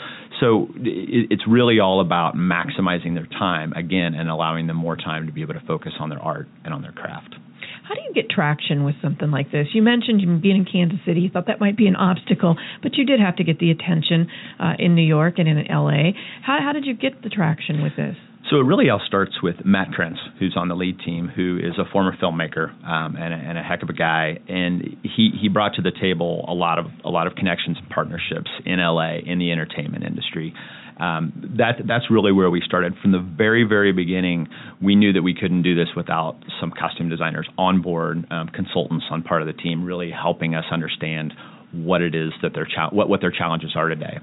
So 0.41 0.69
it, 0.77 1.29
it's 1.31 1.43
really 1.49 1.81
all 1.81 2.01
about 2.01 2.37
maximizing 2.37 3.15
their 3.15 3.27
time 3.27 3.73
again 3.73 4.15
and 4.15 4.31
allowing 4.31 4.69
them 4.69 4.77
more 4.77 4.97
time 4.97 5.27
to 5.27 5.33
be 5.33 5.43
able 5.43 5.55
to 5.55 5.67
focus 5.67 5.93
on 5.99 6.09
their 6.09 6.21
art 6.21 6.47
and 6.65 6.73
on 6.73 6.83
their 6.83 6.93
craft. 6.93 7.35
How 7.83 7.95
do 7.95 8.01
you 8.01 8.15
get 8.15 8.31
traction 8.31 8.85
with 8.85 8.95
something 9.03 9.31
like 9.31 9.51
this? 9.51 9.67
You 9.75 9.83
mentioned 9.83 10.41
being 10.41 10.57
in 10.57 10.65
Kansas 10.65 10.99
City. 11.05 11.21
You 11.21 11.31
thought 11.31 11.49
that 11.49 11.61
might 11.61 11.77
be 11.77 11.87
an 11.87 11.97
obstacle, 11.97 12.57
but 12.83 12.95
you 12.95 13.05
did 13.05 13.21
have 13.21 13.37
to 13.37 13.45
get 13.45 13.59
the 13.59 13.71
attention 13.71 14.29
uh, 14.59 14.73
in 14.79 14.95
New 14.95 15.05
York 15.05 15.35
and 15.39 15.49
in 15.49 15.59
LA. 15.69 16.17
How, 16.43 16.59
how 16.63 16.73
did 16.73 16.87
you 16.87 16.95
get 16.95 17.23
the 17.23 17.29
traction 17.29 17.83
with 17.83 17.93
this? 17.97 18.17
So 18.51 18.57
it 18.57 18.65
really 18.65 18.91
all 18.91 19.01
starts 19.07 19.43
with 19.43 19.57
Matt 19.65 19.89
Krentz, 19.89 20.19
who's 20.39 20.55
on 20.57 20.69
the 20.69 20.75
lead 20.75 20.99
team, 21.01 21.29
who 21.35 21.59
is 21.59 21.79
a 21.79 21.91
former 21.91 22.15
filmmaker 22.23 22.69
um, 22.87 23.17
and, 23.17 23.33
a, 23.33 23.37
and, 23.37 23.57
a, 23.57 23.63
heck 23.63 23.83
of 23.83 23.89
a 23.89 23.95
guy, 23.95 24.39
and 24.49 24.97
he 25.03 25.31
he 25.41 25.49
brought 25.49 25.75
to 25.75 25.83
the 25.83 25.91
table 25.91 26.45
a 26.47 26.53
lot 26.53 26.79
of 26.79 26.87
a 27.05 27.09
lot 27.09 27.27
of 27.27 27.35
connections 27.37 27.79
and 27.81 27.89
partnerships 27.89 28.51
in 28.67 28.79
LA 28.79 29.17
in 29.25 29.39
the 29.39 29.51
entertainment 29.51 30.05
industry. 30.05 30.53
Um, 31.01 31.55
that 31.59 31.87
that's 31.89 32.11
really 32.11 32.33
where 32.33 32.51
we 32.51 32.61
started 32.61 32.95
from 33.01 33.13
the 33.13 33.19
very 33.19 33.65
very 33.65 33.93
beginning. 33.93 34.49
We 34.81 34.95
knew 34.95 35.15
that 35.15 35.23
we 35.23 35.35
couldn't 35.35 35.63
do 35.63 35.75
this 35.75 35.89
without 35.97 36.37
some 36.61 36.71
costume 36.71 37.09
designers 37.09 37.49
on 37.57 37.81
board, 37.81 38.27
um, 38.31 38.49
consultants 38.49 39.07
on 39.11 39.23
part 39.23 39.41
of 39.41 39.47
the 39.47 39.55
team, 39.55 39.85
really 39.85 40.11
helping 40.11 40.55
us 40.55 40.65
understand 40.71 41.33
what 41.73 42.03
it 42.03 42.15
is 42.15 42.33
that 42.43 42.53
their 42.55 42.67
cha- 42.67 42.91
what 42.91 43.09
what 43.09 43.21
their 43.21 43.33
challenges 43.33 43.73
are 43.75 43.89
today. 43.89 44.19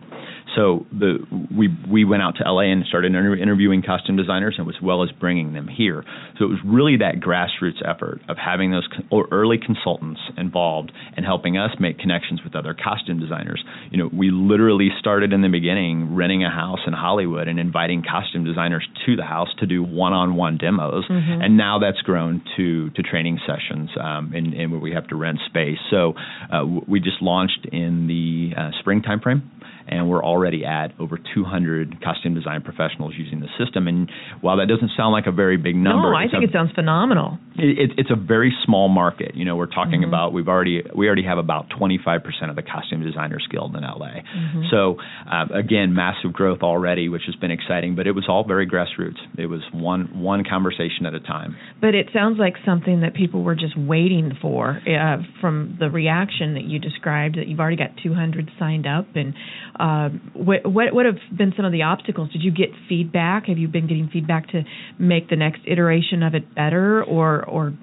So 0.55 0.85
the 0.91 1.19
we 1.55 1.69
we 1.89 2.05
went 2.05 2.21
out 2.21 2.35
to 2.37 2.43
LA 2.49 2.71
and 2.71 2.85
started 2.85 3.13
inter- 3.13 3.35
interviewing 3.35 3.81
costume 3.81 4.17
designers, 4.17 4.55
and 4.57 4.67
as 4.67 4.81
well 4.81 5.03
as 5.03 5.11
bringing 5.11 5.53
them 5.53 5.67
here. 5.67 6.03
So 6.37 6.45
it 6.45 6.49
was 6.49 6.59
really 6.65 6.97
that 6.97 7.19
grassroots 7.19 7.81
effort 7.85 8.21
of 8.29 8.37
having 8.37 8.71
those 8.71 8.87
co- 8.87 9.23
early 9.31 9.57
consultants 9.57 10.21
involved 10.37 10.91
and 11.15 11.25
helping 11.25 11.57
us 11.57 11.71
make 11.79 11.99
connections 11.99 12.41
with 12.43 12.55
other 12.55 12.73
costume 12.73 13.19
designers. 13.19 13.63
You 13.91 13.97
know, 13.97 14.09
we 14.11 14.31
literally 14.31 14.89
started 14.99 15.33
in 15.33 15.41
the 15.41 15.49
beginning 15.49 16.15
renting 16.15 16.43
a 16.43 16.49
house 16.49 16.79
in 16.87 16.93
Hollywood 16.93 17.47
and 17.47 17.59
inviting 17.59 18.03
costume 18.03 18.45
designers 18.45 18.87
to 19.05 19.15
the 19.15 19.23
house 19.23 19.49
to 19.59 19.65
do 19.65 19.83
one-on-one 19.83 20.57
demos, 20.57 21.05
mm-hmm. 21.09 21.41
and 21.41 21.57
now 21.57 21.79
that's 21.79 22.01
grown 22.01 22.43
to 22.57 22.89
to 22.91 23.03
training 23.03 23.39
sessions 23.45 23.89
um, 24.01 24.33
in, 24.33 24.53
in 24.53 24.71
where 24.71 24.79
we 24.79 24.93
have 24.93 25.07
to 25.07 25.15
rent 25.15 25.39
space. 25.47 25.77
So 25.89 26.13
uh, 26.51 26.65
we 26.87 26.99
just 26.99 27.21
launched 27.21 27.67
in 27.71 28.07
the 28.07 28.59
uh, 28.59 28.71
spring 28.79 29.01
timeframe 29.01 29.43
and 29.87 30.09
we're 30.09 30.23
already 30.23 30.65
at 30.65 30.89
over 30.99 31.19
200 31.33 32.03
costume 32.03 32.33
design 32.33 32.61
professionals 32.61 33.13
using 33.17 33.39
the 33.39 33.49
system. 33.63 33.87
And 33.87 34.09
while 34.41 34.57
that 34.57 34.67
doesn't 34.67 34.91
sound 34.95 35.13
like 35.13 35.27
a 35.27 35.31
very 35.31 35.57
big 35.57 35.75
number, 35.75 36.11
no, 36.11 36.17
I 36.17 36.27
think 36.29 36.43
a, 36.43 36.47
it 36.47 36.53
sounds 36.53 36.71
phenomenal. 36.73 37.37
It, 37.55 37.91
it's 37.97 38.11
a 38.11 38.15
very 38.15 38.53
small 38.65 38.89
market. 38.89 39.35
You 39.35 39.45
know, 39.45 39.55
we're 39.55 39.65
talking 39.65 40.01
mm-hmm. 40.01 40.09
about 40.09 40.33
we've 40.33 40.47
already 40.47 40.83
we 40.95 41.07
already 41.07 41.23
have 41.23 41.37
about 41.37 41.69
25% 41.69 42.49
of 42.49 42.55
the 42.55 42.63
costume 42.63 43.03
designers 43.03 43.43
skilled 43.47 43.75
in 43.75 43.81
LA. 43.81 44.21
Mm-hmm. 44.21 44.63
So 44.71 44.97
uh, 45.29 45.45
again, 45.53 45.93
massive 45.93 46.33
growth 46.33 46.61
already, 46.61 47.09
which 47.09 47.23
has 47.25 47.35
been 47.35 47.51
exciting. 47.51 47.95
But 47.95 48.07
it 48.07 48.13
was 48.13 48.25
all 48.27 48.45
very 48.47 48.67
grassroots. 48.67 49.19
It 49.37 49.47
was 49.47 49.61
one 49.73 50.21
one 50.21 50.43
conversation 50.43 51.05
at 51.05 51.13
a 51.13 51.19
time. 51.19 51.55
But 51.79 51.95
it 51.95 52.07
sounds 52.13 52.39
like 52.39 52.55
something 52.65 53.01
that 53.01 53.13
people 53.13 53.43
were 53.43 53.55
just 53.55 53.77
waiting 53.77 54.37
for 54.41 54.79
uh, 54.87 55.17
from 55.39 55.77
the 55.79 55.89
reaction 55.89 56.53
that 56.55 56.63
you 56.63 56.79
described. 56.79 57.37
That 57.37 57.47
you've 57.47 57.59
already 57.59 57.77
got 57.77 57.91
200 58.03 58.49
signed 58.59 58.87
up, 58.87 59.07
and 59.15 59.33
uh, 59.79 60.09
what, 60.33 60.65
what 60.71 60.93
what 60.93 61.05
have 61.05 61.17
been 61.35 61.53
some 61.55 61.65
of 61.65 61.71
the 61.71 61.83
obstacles? 61.83 62.31
Did 62.31 62.43
you 62.43 62.51
get 62.51 62.69
feedback? 62.89 63.47
Have 63.47 63.57
you 63.57 63.67
been 63.67 63.87
getting 63.87 64.09
feedback 64.11 64.49
to 64.49 64.63
make 64.99 65.29
the 65.29 65.35
next 65.35 65.61
iteration 65.65 66.23
of 66.23 66.35
it 66.35 66.53
better, 66.53 67.03
or 67.03 67.43
or 67.45 67.73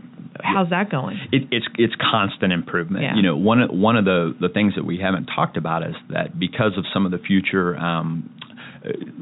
how's 0.42 0.70
that 0.70 0.90
going? 0.90 1.18
It, 1.32 1.48
it's 1.50 1.66
it's 1.76 1.94
constant 2.10 2.52
improvement. 2.52 3.04
Yeah. 3.04 3.16
You 3.16 3.22
know, 3.22 3.36
one 3.36 3.60
one 3.80 3.96
of 3.96 4.04
the 4.04 4.34
the 4.40 4.48
things 4.48 4.74
that 4.76 4.84
we 4.84 4.98
haven't 4.98 5.26
talked 5.26 5.56
about 5.56 5.82
is 5.82 5.94
that 6.10 6.38
because 6.38 6.72
of 6.76 6.84
some 6.92 7.06
of 7.06 7.12
the 7.12 7.18
future 7.18 7.76
um, 7.76 8.30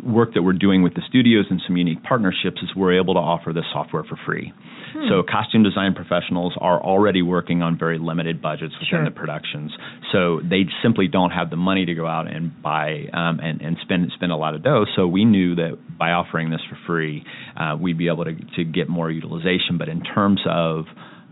work 0.05 0.35
that 0.35 0.43
we're 0.43 0.53
doing 0.53 0.83
with 0.83 0.95
the 0.95 1.03
studios 1.09 1.47
and 1.51 1.61
some 1.67 1.77
unique 1.77 2.03
partnerships, 2.03 2.63
is 2.63 2.71
we're 2.77 2.99
able 2.99 3.15
to 3.15 3.21
offer 3.21 3.53
this 3.53 3.65
software 3.73 4.05
for 4.05 4.19
free. 4.27 4.53
Hmm. 4.93 5.09
So 5.09 5.23
costume 5.23 5.63
design 5.63 5.95
professionals 5.95 6.55
are 6.61 6.83
already 6.83 7.23
working 7.23 7.63
on 7.63 7.79
very 7.79 7.99
limited 7.99 8.41
budgets 8.41 8.75
within 8.75 8.89
sure. 8.89 9.05
the 9.05 9.11
productions. 9.11 9.73
So 10.13 10.41
they 10.41 10.65
simply 10.83 11.09
don't 11.09 11.31
have 11.31 11.51
the 11.51 11.57
money 11.57 11.85
to 11.87 11.95
go 11.95 12.07
out 12.07 12.31
and 12.31 12.51
buy 12.63 13.07
um, 13.13 13.41
and, 13.41 13.61
and 13.61 13.77
spend 13.83 14.11
spend 14.15 14.33
a 14.33 14.37
lot 14.37 14.55
of 14.55 14.63
dough. 14.63 14.85
So 14.95 15.07
we 15.07 15.25
knew 15.25 15.55
that 15.57 15.79
by 15.99 16.11
offering 16.13 16.51
this 16.51 16.61
for 16.69 16.79
free, 16.87 17.25
uh, 17.57 17.77
we'd 17.81 17.99
be 17.99 18.09
able 18.09 18.25
to 18.25 18.35
to 18.57 18.65
get 18.65 18.89
more 18.89 19.11
utilization. 19.11 19.79
But 19.79 19.89
in 19.89 20.03
terms 20.03 20.41
of 20.49 20.87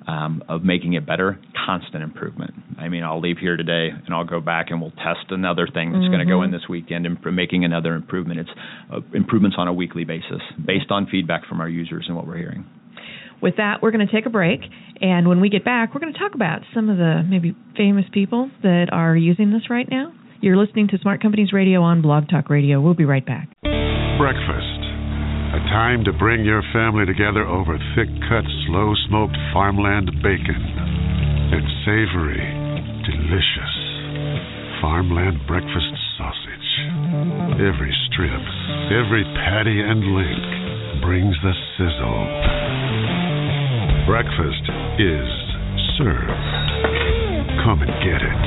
um, 0.06 0.42
of 0.48 0.62
making 0.62 0.94
it 0.94 1.06
better, 1.06 1.38
constant 1.66 2.02
improvement. 2.02 2.54
I 2.78 2.88
mean, 2.88 3.04
I'll 3.04 3.20
leave 3.20 3.38
here 3.38 3.56
today 3.56 3.88
and 3.90 4.14
I'll 4.14 4.24
go 4.24 4.40
back 4.40 4.66
and 4.70 4.80
we'll 4.80 4.90
test 4.92 5.30
another 5.30 5.66
thing 5.66 5.92
that's 5.92 6.02
mm-hmm. 6.02 6.12
going 6.12 6.26
to 6.26 6.30
go 6.30 6.42
in 6.42 6.50
this 6.50 6.68
weekend 6.68 7.06
and 7.06 7.18
making 7.34 7.64
another 7.64 7.94
improvement. 7.94 8.40
It's 8.40 8.50
uh, 8.92 9.00
improvements 9.14 9.56
on 9.58 9.68
a 9.68 9.72
weekly 9.72 10.04
basis 10.04 10.42
based 10.64 10.90
on 10.90 11.06
feedback 11.10 11.46
from 11.46 11.60
our 11.60 11.68
users 11.68 12.04
and 12.06 12.16
what 12.16 12.26
we're 12.26 12.38
hearing. 12.38 12.66
With 13.42 13.56
that, 13.56 13.82
we're 13.82 13.90
going 13.90 14.06
to 14.06 14.12
take 14.12 14.24
a 14.24 14.30
break, 14.30 14.60
and 15.02 15.28
when 15.28 15.40
we 15.40 15.50
get 15.50 15.64
back, 15.66 15.92
we're 15.92 16.00
going 16.00 16.14
to 16.14 16.18
talk 16.18 16.34
about 16.34 16.60
some 16.72 16.88
of 16.88 16.96
the 16.96 17.22
maybe 17.28 17.54
famous 17.76 18.04
people 18.10 18.50
that 18.62 18.86
are 18.90 19.14
using 19.14 19.52
this 19.52 19.68
right 19.68 19.86
now. 19.90 20.14
You're 20.40 20.56
listening 20.56 20.88
to 20.88 20.98
Smart 20.98 21.20
Companies 21.20 21.52
Radio 21.52 21.82
on 21.82 22.00
Blog 22.00 22.28
Talk 22.28 22.48
Radio. 22.48 22.80
We'll 22.80 22.94
be 22.94 23.04
right 23.04 23.24
back. 23.26 23.48
Breakfast. 23.62 24.63
Time 25.70 26.04
to 26.04 26.12
bring 26.12 26.44
your 26.44 26.62
family 26.72 27.06
together 27.06 27.46
over 27.46 27.78
thick 27.96 28.08
cut, 28.28 28.44
slow 28.66 28.92
smoked 29.08 29.36
farmland 29.52 30.10
bacon. 30.22 30.60
It's 31.56 31.74
savory, 31.88 32.44
delicious. 33.06 33.74
Farmland 34.80 35.40
breakfast 35.46 35.92
sausage. 36.18 36.70
Every 37.64 37.94
strip, 38.10 38.44
every 38.92 39.24
patty 39.40 39.80
and 39.80 40.04
link 40.12 41.00
brings 41.00 41.34
the 41.42 41.54
sizzle. 41.80 42.22
Breakfast 44.06 44.64
is 45.00 45.28
served. 45.96 46.44
Come 47.64 47.80
and 47.80 47.94
get 48.04 48.20
it. 48.20 48.44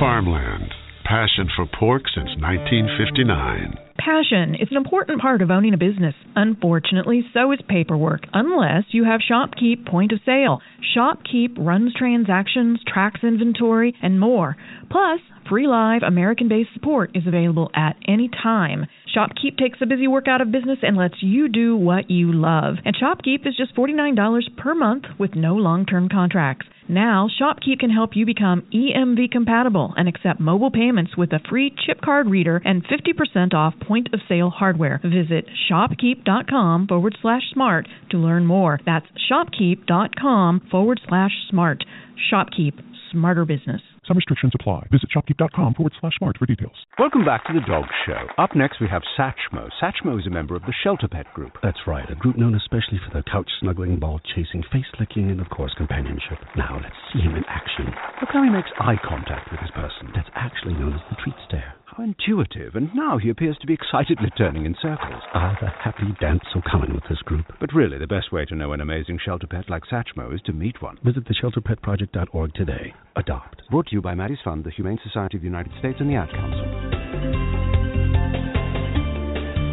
Farmland. 0.00 0.72
Passion 1.04 1.48
for 1.54 1.66
pork 1.78 2.04
since 2.14 2.30
1959. 2.40 3.89
Passion 4.00 4.54
is 4.54 4.68
an 4.70 4.78
important 4.78 5.20
part 5.20 5.42
of 5.42 5.50
owning 5.50 5.74
a 5.74 5.76
business. 5.76 6.14
Unfortunately, 6.34 7.22
so 7.34 7.52
is 7.52 7.58
paperwork, 7.68 8.22
unless 8.32 8.84
you 8.92 9.04
have 9.04 9.20
ShopKeep 9.20 9.86
point 9.86 10.12
of 10.12 10.20
sale. 10.24 10.62
ShopKeep 10.96 11.58
runs 11.58 11.92
transactions, 11.92 12.80
tracks 12.86 13.20
inventory, 13.22 13.94
and 14.02 14.18
more. 14.18 14.56
Plus, 14.90 15.20
free 15.50 15.66
live 15.66 16.02
American 16.06 16.48
based 16.48 16.70
support 16.72 17.10
is 17.14 17.26
available 17.26 17.70
at 17.74 17.96
any 18.06 18.30
time. 18.42 18.86
ShopKeep 19.14 19.58
takes 19.58 19.80
the 19.80 19.86
busy 19.86 20.06
work 20.06 20.28
out 20.28 20.40
of 20.40 20.52
business 20.52 20.78
and 20.82 20.96
lets 20.96 21.16
you 21.20 21.48
do 21.48 21.76
what 21.76 22.08
you 22.08 22.32
love. 22.32 22.76
And 22.84 22.94
ShopKeep 22.94 23.46
is 23.46 23.56
just 23.56 23.74
$49 23.74 24.56
per 24.56 24.74
month 24.74 25.04
with 25.18 25.34
no 25.34 25.56
long 25.56 25.84
term 25.84 26.08
contracts. 26.08 26.66
Now, 26.88 27.28
ShopKeep 27.40 27.80
can 27.80 27.90
help 27.90 28.10
you 28.14 28.24
become 28.24 28.62
EMV 28.72 29.30
compatible 29.30 29.92
and 29.96 30.08
accept 30.08 30.40
mobile 30.40 30.70
payments 30.70 31.16
with 31.16 31.32
a 31.32 31.40
free 31.48 31.74
chip 31.86 32.00
card 32.00 32.28
reader 32.28 32.62
and 32.64 32.84
50% 32.84 33.52
off 33.52 33.74
point 33.86 34.08
of 34.12 34.20
sale 34.28 34.50
hardware. 34.50 35.00
Visit 35.02 35.46
shopkeep.com 35.70 36.86
forward 36.86 37.16
slash 37.20 37.42
smart 37.52 37.88
to 38.10 38.18
learn 38.18 38.46
more. 38.46 38.78
That's 38.86 39.06
shopkeep.com 39.30 40.68
forward 40.70 41.00
slash 41.08 41.32
smart. 41.48 41.84
ShopKeep, 42.32 42.74
smarter 43.12 43.44
business. 43.44 43.82
Some 44.10 44.16
restrictions 44.16 44.50
apply. 44.58 44.88
Visit 44.90 45.08
shopkeep.com 45.14 45.74
forward 45.74 45.92
slash 46.00 46.18
smart 46.18 46.36
for 46.36 46.44
details. 46.44 46.74
Welcome 46.98 47.24
back 47.24 47.46
to 47.46 47.52
the 47.54 47.60
Dog 47.60 47.84
Show. 48.04 48.26
Up 48.42 48.56
next, 48.56 48.80
we 48.80 48.88
have 48.88 49.02
Satchmo. 49.16 49.70
Satchmo 49.80 50.18
is 50.18 50.26
a 50.26 50.30
member 50.30 50.56
of 50.56 50.62
the 50.62 50.74
Shelter 50.82 51.06
Pet 51.06 51.32
Group. 51.32 51.52
That's 51.62 51.86
right, 51.86 52.10
a 52.10 52.16
group 52.16 52.36
known 52.36 52.56
especially 52.56 52.98
for 53.06 53.12
their 53.12 53.22
couch 53.22 53.48
snuggling, 53.60 54.00
ball 54.00 54.20
chasing, 54.34 54.64
face 54.72 54.90
licking, 54.98 55.30
and 55.30 55.40
of 55.40 55.48
course, 55.50 55.72
companionship. 55.76 56.42
Now, 56.56 56.80
let's 56.82 56.98
see 57.12 57.20
him 57.20 57.36
in 57.36 57.44
action. 57.46 57.86
Look 58.20 58.34
how 58.34 58.42
he 58.42 58.50
makes 58.50 58.74
eye 58.80 58.98
contact 59.06 59.52
with 59.52 59.60
his 59.60 59.70
person. 59.70 60.10
That's 60.12 60.30
actually 60.34 60.74
known 60.74 60.94
as 60.94 61.06
the 61.08 61.14
treat 61.22 61.36
stare. 61.46 61.78
How 62.00 62.04
intuitive, 62.06 62.76
and 62.76 62.88
now 62.94 63.18
he 63.18 63.28
appears 63.28 63.58
to 63.60 63.66
be 63.66 63.74
excitedly 63.74 64.30
turning 64.38 64.64
in 64.64 64.74
circles. 64.80 65.22
Ah, 65.34 65.54
the 65.60 65.68
happy 65.68 66.16
dance 66.18 66.44
will 66.54 66.62
come 66.62 66.82
in 66.82 66.94
with 66.94 67.04
this 67.10 67.20
group. 67.26 67.44
But 67.60 67.74
really, 67.74 67.98
the 67.98 68.06
best 68.06 68.32
way 68.32 68.46
to 68.46 68.54
know 68.54 68.72
an 68.72 68.80
amazing 68.80 69.18
shelter 69.22 69.46
pet 69.46 69.68
like 69.68 69.84
Satchmo 69.84 70.34
is 70.34 70.40
to 70.46 70.54
meet 70.54 70.80
one. 70.80 70.96
Visit 71.04 71.24
theshelterpetproject.org 71.26 72.54
today. 72.54 72.94
Adopt. 73.16 73.60
Brought 73.70 73.88
to 73.88 73.96
you 73.96 74.00
by 74.00 74.14
Maddie's 74.14 74.38
Fund, 74.42 74.64
the 74.64 74.70
Humane 74.70 74.98
Society 75.04 75.36
of 75.36 75.42
the 75.42 75.48
United 75.48 75.74
States, 75.78 75.98
and 76.00 76.08
the 76.08 76.14
Ad 76.14 76.30
Council. 76.30 76.99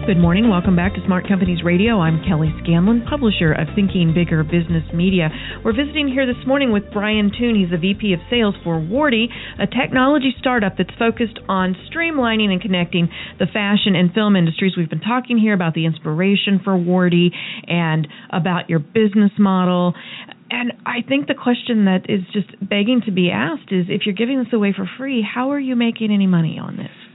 Good 0.07 0.23
morning. 0.23 0.49
Welcome 0.49 0.77
back 0.77 0.95
to 0.95 1.03
Smart 1.05 1.27
Companies 1.27 1.65
Radio. 1.65 1.99
I'm 1.99 2.23
Kelly 2.23 2.47
Scanlon, 2.63 3.03
publisher 3.09 3.51
of 3.51 3.67
Thinking 3.75 4.13
Bigger 4.15 4.41
Business 4.41 4.87
Media. 4.93 5.27
We're 5.65 5.75
visiting 5.75 6.07
here 6.07 6.25
this 6.25 6.47
morning 6.47 6.71
with 6.71 6.83
Brian 6.93 7.29
Toon. 7.37 7.59
He's 7.59 7.69
the 7.69 7.77
VP 7.77 8.13
of 8.13 8.21
Sales 8.29 8.55
for 8.63 8.79
Wardy, 8.79 9.27
a 9.59 9.67
technology 9.67 10.33
startup 10.39 10.77
that's 10.77 10.95
focused 10.97 11.39
on 11.49 11.75
streamlining 11.91 12.51
and 12.51 12.61
connecting 12.61 13.09
the 13.37 13.47
fashion 13.51 13.97
and 13.97 14.13
film 14.13 14.37
industries. 14.37 14.77
We've 14.77 14.89
been 14.89 15.01
talking 15.01 15.37
here 15.37 15.53
about 15.53 15.73
the 15.73 15.85
inspiration 15.85 16.61
for 16.63 16.79
Wardy 16.79 17.31
and 17.67 18.07
about 18.31 18.69
your 18.69 18.79
business 18.79 19.35
model. 19.37 19.93
And 20.49 20.71
I 20.85 21.03
think 21.05 21.27
the 21.27 21.35
question 21.35 21.83
that 21.83 22.07
is 22.07 22.21
just 22.31 22.47
begging 22.61 23.01
to 23.07 23.11
be 23.11 23.29
asked 23.29 23.73
is 23.73 23.87
if 23.89 24.03
you're 24.05 24.15
giving 24.15 24.39
this 24.39 24.53
away 24.53 24.71
for 24.71 24.89
free, 24.97 25.19
how 25.21 25.51
are 25.51 25.59
you 25.59 25.75
making 25.75 26.13
any 26.13 26.27
money 26.27 26.57
on 26.63 26.77
this? 26.77 27.06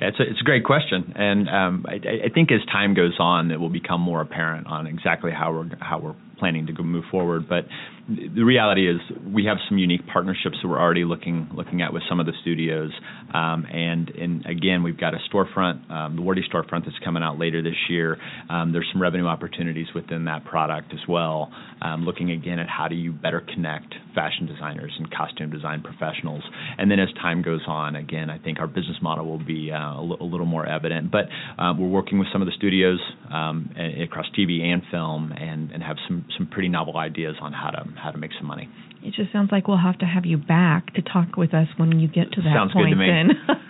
It's 0.00 0.18
a, 0.18 0.22
it's 0.22 0.40
a 0.40 0.44
great 0.44 0.64
question, 0.64 1.12
and 1.14 1.48
um, 1.48 1.84
I, 1.86 2.26
I 2.26 2.28
think 2.32 2.50
as 2.50 2.60
time 2.72 2.94
goes 2.94 3.16
on, 3.18 3.50
it 3.50 3.60
will 3.60 3.68
become 3.68 4.00
more 4.00 4.22
apparent 4.22 4.66
on 4.66 4.86
exactly 4.86 5.30
how 5.30 5.52
we're 5.52 5.70
how 5.80 5.98
we're 5.98 6.16
planning 6.38 6.66
to 6.66 6.82
move 6.82 7.04
forward. 7.10 7.48
But 7.48 7.66
the 8.10 8.42
reality 8.42 8.90
is 8.90 8.98
we 9.32 9.44
have 9.44 9.58
some 9.68 9.78
unique 9.78 10.00
partnerships 10.12 10.56
that 10.62 10.68
we're 10.68 10.80
already 10.80 11.04
looking 11.04 11.48
looking 11.54 11.80
at 11.80 11.92
with 11.92 12.02
some 12.08 12.18
of 12.18 12.26
the 12.26 12.32
studios, 12.42 12.90
um, 13.32 13.64
and 13.70 14.08
and 14.10 14.46
again 14.46 14.82
we've 14.82 14.98
got 14.98 15.14
a 15.14 15.18
storefront, 15.32 15.88
um, 15.90 16.16
the 16.16 16.22
Wardy 16.22 16.42
storefront 16.52 16.84
that's 16.86 16.98
coming 17.04 17.22
out 17.22 17.38
later 17.38 17.62
this 17.62 17.76
year. 17.88 18.16
Um, 18.48 18.72
there's 18.72 18.88
some 18.92 19.00
revenue 19.00 19.26
opportunities 19.26 19.86
within 19.94 20.24
that 20.24 20.44
product 20.44 20.92
as 20.92 21.00
well. 21.08 21.52
Um, 21.82 22.04
looking 22.04 22.30
again 22.32 22.58
at 22.58 22.68
how 22.68 22.88
do 22.88 22.96
you 22.96 23.12
better 23.12 23.40
connect 23.54 23.94
fashion 24.14 24.46
designers 24.46 24.92
and 24.98 25.08
costume 25.10 25.50
design 25.50 25.82
professionals, 25.82 26.42
and 26.78 26.90
then 26.90 26.98
as 26.98 27.08
time 27.22 27.42
goes 27.42 27.62
on, 27.68 27.94
again 27.94 28.28
I 28.28 28.38
think 28.38 28.58
our 28.58 28.66
business 28.66 28.96
model 29.00 29.26
will 29.26 29.44
be 29.44 29.70
uh, 29.70 29.76
a, 29.76 29.96
l- 29.96 30.18
a 30.20 30.24
little 30.24 30.46
more 30.46 30.66
evident. 30.66 31.12
But 31.12 31.26
uh, 31.58 31.74
we're 31.78 31.88
working 31.88 32.18
with 32.18 32.28
some 32.32 32.42
of 32.42 32.46
the 32.46 32.54
studios 32.56 32.98
um, 33.32 33.70
across 34.02 34.26
TV 34.36 34.62
and 34.62 34.82
film, 34.90 35.32
and 35.32 35.70
and 35.70 35.82
have 35.82 35.96
some 36.08 36.24
some 36.36 36.48
pretty 36.48 36.68
novel 36.68 36.96
ideas 36.96 37.36
on 37.40 37.52
how 37.52 37.70
to 37.70 37.84
how 38.02 38.10
to 38.10 38.18
make 38.18 38.30
some 38.38 38.46
money. 38.46 38.68
It 39.02 39.14
just 39.14 39.32
sounds 39.32 39.50
like 39.50 39.66
we'll 39.66 39.78
have 39.78 39.98
to 39.98 40.04
have 40.04 40.26
you 40.26 40.36
back 40.36 40.92
to 40.94 41.02
talk 41.02 41.36
with 41.36 41.54
us 41.54 41.68
when 41.78 41.98
you 42.00 42.08
get 42.08 42.32
to 42.32 42.42
that 42.42 42.52
sounds 42.52 42.72
point. 42.72 42.94
Good 42.94 43.06
to 43.06 43.24
me. 43.24 43.34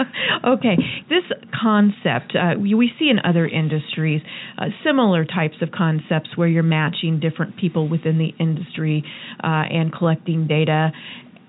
Okay. 0.45 0.77
This 1.09 1.25
concept 1.61 2.35
uh, 2.35 2.59
we, 2.59 2.75
we, 2.75 2.91
see 2.99 3.11
in 3.11 3.19
other 3.19 3.47
industries 3.47 4.23
uh, 4.59 4.67
similar 4.85 5.25
types 5.25 5.57
of 5.61 5.71
concepts 5.71 6.37
where 6.37 6.49
you're 6.49 6.63
matching 6.63 7.21
different 7.21 7.57
people 7.57 7.89
within 7.89 8.19
the 8.19 8.31
industry 8.39 9.05
uh, 9.43 9.47
and 9.71 9.93
collecting 9.93 10.47
data, 10.47 10.91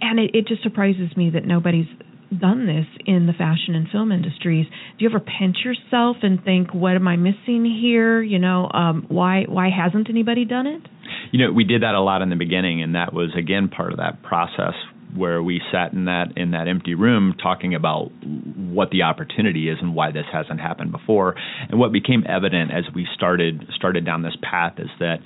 and 0.02 0.20
it, 0.20 0.32
it 0.34 0.48
just 0.48 0.64
surprises 0.64 1.16
me 1.16 1.30
that 1.30 1.46
nobody's 1.46 1.88
done 2.38 2.66
this 2.66 2.86
in 3.06 3.28
the 3.28 3.34
fashion 3.34 3.76
and 3.76 3.90
film 3.90 4.12
industries. 4.12 4.66
Do 4.98 5.04
you 5.04 5.10
ever 5.10 5.20
pinch 5.20 5.58
yourself 5.64 6.18
and 6.22 6.44
think, 6.44 6.74
"What 6.74 6.96
am 6.96 7.08
I 7.08 7.18
missing 7.18 7.66
here?" 7.66 8.22
You 8.22 8.40
know, 8.40 8.70
um, 8.74 9.06
why 9.10 9.44
why 9.48 9.70
hasn't 9.70 10.10
anybody 10.10 10.46
done 10.46 10.68
it? 10.68 10.82
You 11.32 11.46
know, 11.46 11.52
we 11.52 11.64
did 11.64 11.84
that 11.84 11.96
a 11.96 12.02
lot 12.02 12.22
in 12.22 12.30
the 12.30 12.36
beginning, 12.36 12.82
and 12.82 12.96
that 12.96 13.14
was 13.14 13.32
again 13.38 13.70
part 13.70 13.92
of 13.92 13.98
that 13.98 14.22
process 14.24 14.74
where 15.16 15.44
we 15.44 15.62
sat 15.72 15.94
in 15.94 16.06
that 16.06 16.38
in 16.38 16.52
that 16.52 16.68
empty 16.68 16.96
room 16.96 17.36
talking 17.42 17.76
about 17.76 18.12
what 18.56 18.90
the 18.92 19.02
opportunity 19.04 19.70
is 19.70 19.78
and 19.82 19.94
why 19.94 20.12
this 20.12 20.26
hasn't 20.32 20.60
happened 20.60 20.92
before. 20.92 21.36
And 21.70 21.80
what 21.80 21.92
became 21.92 22.24
evident 22.28 22.72
as 22.72 22.84
we 22.94 23.08
started 23.14 23.68
started 23.76 24.06
down 24.06 24.22
this 24.22 24.38
path 24.42 24.74
is 24.78 24.90
that 25.00 25.18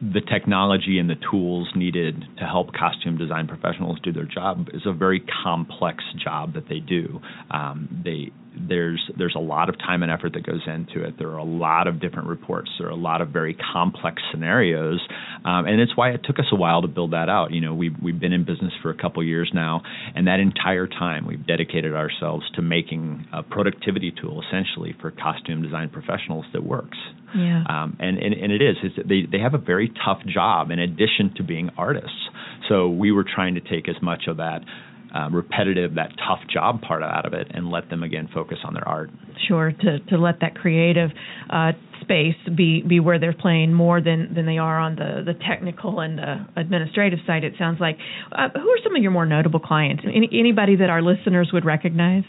the 0.00 0.20
technology 0.20 0.98
and 0.98 1.10
the 1.10 1.16
tools 1.30 1.68
needed 1.74 2.24
to 2.38 2.44
help 2.44 2.72
costume 2.72 3.18
design 3.18 3.48
professionals 3.48 3.98
do 4.02 4.12
their 4.12 4.26
job 4.26 4.68
is 4.72 4.82
a 4.86 4.92
very 4.92 5.20
complex 5.42 6.04
job 6.22 6.54
that 6.54 6.68
they 6.68 6.78
do. 6.78 7.20
Um, 7.50 8.02
they 8.04 8.30
there's 8.68 9.10
there's 9.16 9.34
a 9.36 9.40
lot 9.40 9.68
of 9.68 9.78
time 9.78 10.02
and 10.02 10.10
effort 10.10 10.32
that 10.34 10.46
goes 10.46 10.62
into 10.66 11.04
it. 11.06 11.18
There 11.18 11.28
are 11.28 11.38
a 11.38 11.44
lot 11.44 11.86
of 11.86 12.00
different 12.00 12.28
reports. 12.28 12.70
There 12.78 12.88
are 12.88 12.92
a 12.92 12.96
lot 12.96 13.20
of 13.20 13.28
very 13.28 13.56
complex 13.72 14.22
scenarios, 14.30 15.00
um, 15.44 15.66
and 15.66 15.80
it's 15.80 15.96
why 15.96 16.10
it 16.10 16.20
took 16.24 16.38
us 16.38 16.46
a 16.52 16.56
while 16.56 16.82
to 16.82 16.88
build 16.88 17.12
that 17.12 17.28
out. 17.28 17.52
You 17.52 17.60
know, 17.60 17.74
we've 17.74 17.94
we've 18.02 18.18
been 18.18 18.32
in 18.32 18.44
business 18.44 18.72
for 18.82 18.90
a 18.90 18.96
couple 18.96 19.22
years 19.22 19.50
now, 19.54 19.82
and 20.14 20.26
that 20.26 20.40
entire 20.40 20.86
time 20.86 21.26
we've 21.26 21.46
dedicated 21.46 21.94
ourselves 21.94 22.44
to 22.54 22.62
making 22.62 23.26
a 23.32 23.42
productivity 23.42 24.12
tool 24.12 24.42
essentially 24.48 24.94
for 25.00 25.10
costume 25.10 25.62
design 25.62 25.90
professionals 25.90 26.46
that 26.52 26.64
works. 26.64 26.98
Yeah. 27.36 27.62
Um, 27.68 27.96
and, 28.00 28.18
and 28.18 28.32
and 28.34 28.52
it 28.52 28.62
is. 28.62 28.76
It's, 28.82 29.08
they 29.08 29.22
they 29.30 29.42
have 29.42 29.54
a 29.54 29.58
very 29.58 29.92
tough 30.04 30.20
job 30.26 30.70
in 30.70 30.78
addition 30.78 31.34
to 31.36 31.42
being 31.42 31.70
artists. 31.76 32.28
So 32.68 32.88
we 32.88 33.12
were 33.12 33.24
trying 33.24 33.54
to 33.54 33.60
take 33.60 33.88
as 33.88 33.96
much 34.02 34.24
of 34.28 34.38
that 34.38 34.60
uh, 35.14 35.28
repetitive, 35.30 35.94
that 35.94 36.10
tough 36.26 36.40
job 36.52 36.82
part 36.82 37.02
out 37.02 37.26
of 37.26 37.32
it, 37.32 37.48
and 37.50 37.70
let 37.70 37.88
them 37.90 38.02
again 38.02 38.28
focus 38.32 38.58
on 38.64 38.74
their 38.74 38.86
art. 38.86 39.10
Sure, 39.46 39.72
to 39.72 39.98
to 40.00 40.18
let 40.18 40.40
that 40.40 40.54
creative 40.54 41.10
uh, 41.50 41.72
space 42.00 42.36
be 42.56 42.82
be 42.82 43.00
where 43.00 43.18
they're 43.18 43.32
playing 43.32 43.72
more 43.72 44.00
than 44.00 44.34
than 44.34 44.46
they 44.46 44.58
are 44.58 44.78
on 44.78 44.96
the 44.96 45.22
the 45.24 45.34
technical 45.48 46.00
and 46.00 46.18
the 46.18 46.46
administrative 46.56 47.18
side. 47.26 47.44
It 47.44 47.54
sounds 47.58 47.80
like. 47.80 47.96
Uh, 48.32 48.48
who 48.54 48.68
are 48.68 48.78
some 48.82 48.94
of 48.94 49.02
your 49.02 49.10
more 49.10 49.26
notable 49.26 49.60
clients? 49.60 50.02
Any, 50.04 50.28
anybody 50.32 50.76
that 50.76 50.90
our 50.90 51.02
listeners 51.02 51.50
would 51.52 51.64
recognize? 51.64 52.24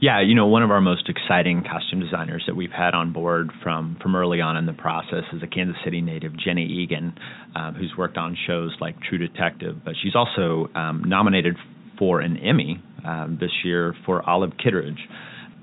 Yeah, 0.00 0.20
you 0.20 0.34
know, 0.34 0.46
one 0.46 0.62
of 0.62 0.70
our 0.70 0.80
most 0.80 1.08
exciting 1.08 1.62
costume 1.62 2.00
designers 2.00 2.44
that 2.46 2.56
we've 2.56 2.70
had 2.70 2.94
on 2.94 3.12
board 3.12 3.50
from 3.62 3.96
from 4.02 4.16
early 4.16 4.40
on 4.40 4.56
in 4.56 4.66
the 4.66 4.72
process 4.72 5.24
is 5.32 5.42
a 5.42 5.46
Kansas 5.46 5.76
City 5.84 6.00
native, 6.00 6.32
Jenny 6.38 6.66
Eagan, 6.66 7.14
um, 7.54 7.74
who's 7.74 7.92
worked 7.96 8.16
on 8.16 8.36
shows 8.46 8.76
like 8.80 8.96
True 9.00 9.18
Detective, 9.18 9.76
but 9.84 9.94
she's 10.02 10.14
also 10.14 10.68
um, 10.74 11.04
nominated 11.06 11.56
for 11.98 12.20
an 12.20 12.36
Emmy 12.36 12.82
um, 13.04 13.38
this 13.40 13.50
year 13.64 13.94
for 14.04 14.28
Olive 14.28 14.52
Kitteridge. 14.62 14.98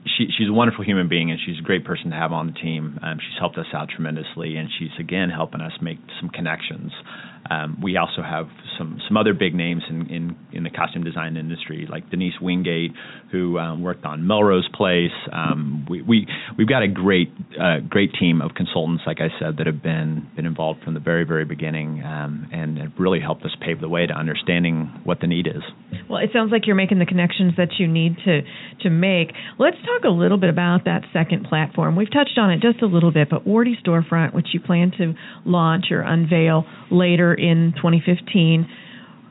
She, 0.05 0.27
she's 0.37 0.49
a 0.49 0.53
wonderful 0.53 0.83
human 0.83 1.07
being 1.07 1.31
and 1.31 1.39
she's 1.45 1.59
a 1.59 1.63
great 1.63 1.85
person 1.85 2.09
to 2.11 2.15
have 2.15 2.31
on 2.31 2.47
the 2.47 2.53
team. 2.53 2.99
Um, 3.01 3.17
she's 3.19 3.39
helped 3.39 3.57
us 3.57 3.67
out 3.73 3.89
tremendously 3.89 4.57
and 4.57 4.69
she's 4.77 4.91
again 4.99 5.29
helping 5.29 5.61
us 5.61 5.73
make 5.81 5.99
some 6.19 6.29
connections. 6.29 6.91
Um, 7.49 7.79
we 7.81 7.97
also 7.97 8.21
have 8.21 8.47
some 8.77 9.01
some 9.07 9.17
other 9.17 9.33
big 9.33 9.53
names 9.53 9.83
in, 9.89 10.07
in, 10.09 10.35
in 10.53 10.63
the 10.63 10.69
costume 10.69 11.03
design 11.03 11.35
industry, 11.35 11.85
like 11.89 12.09
Denise 12.09 12.39
Wingate, 12.41 12.91
who 13.31 13.59
um, 13.59 13.81
worked 13.81 14.05
on 14.05 14.25
Melrose 14.25 14.67
Place. 14.73 15.11
Um, 15.31 15.85
we 15.89 16.01
we 16.01 16.27
we've 16.57 16.69
got 16.69 16.83
a 16.83 16.87
great 16.87 17.31
uh, 17.59 17.79
great 17.87 18.11
team 18.17 18.41
of 18.41 18.51
consultants, 18.55 19.03
like 19.05 19.17
I 19.19 19.27
said, 19.39 19.57
that 19.57 19.67
have 19.67 19.83
been 19.83 20.29
been 20.35 20.45
involved 20.45 20.83
from 20.83 20.93
the 20.93 21.01
very 21.01 21.25
very 21.25 21.43
beginning, 21.43 22.01
um, 22.03 22.47
and 22.53 22.77
have 22.77 22.93
really 22.97 23.19
helped 23.19 23.43
us 23.43 23.51
pave 23.59 23.81
the 23.81 23.89
way 23.89 24.05
to 24.05 24.13
understanding 24.13 25.01
what 25.03 25.19
the 25.19 25.27
need 25.27 25.47
is. 25.47 25.63
Well, 26.09 26.23
it 26.23 26.29
sounds 26.31 26.51
like 26.51 26.65
you're 26.65 26.75
making 26.75 26.99
the 26.99 27.05
connections 27.05 27.53
that 27.57 27.75
you 27.77 27.87
need 27.87 28.15
to 28.23 28.41
to 28.83 28.89
make. 28.89 29.33
Let's 29.59 29.77
talk 29.85 29.92
a 30.03 30.09
little 30.09 30.37
bit 30.37 30.49
about 30.49 30.85
that 30.85 31.03
second 31.13 31.45
platform. 31.45 31.95
We've 31.95 32.11
touched 32.11 32.37
on 32.37 32.51
it 32.51 32.61
just 32.61 32.81
a 32.81 32.85
little 32.85 33.11
bit, 33.11 33.29
but 33.29 33.45
Wardy 33.45 33.75
Storefront, 33.85 34.33
which 34.33 34.47
you 34.53 34.59
plan 34.59 34.91
to 34.97 35.13
launch 35.45 35.85
or 35.91 36.01
unveil 36.01 36.65
later 36.91 37.33
in 37.33 37.73
2015. 37.77 38.67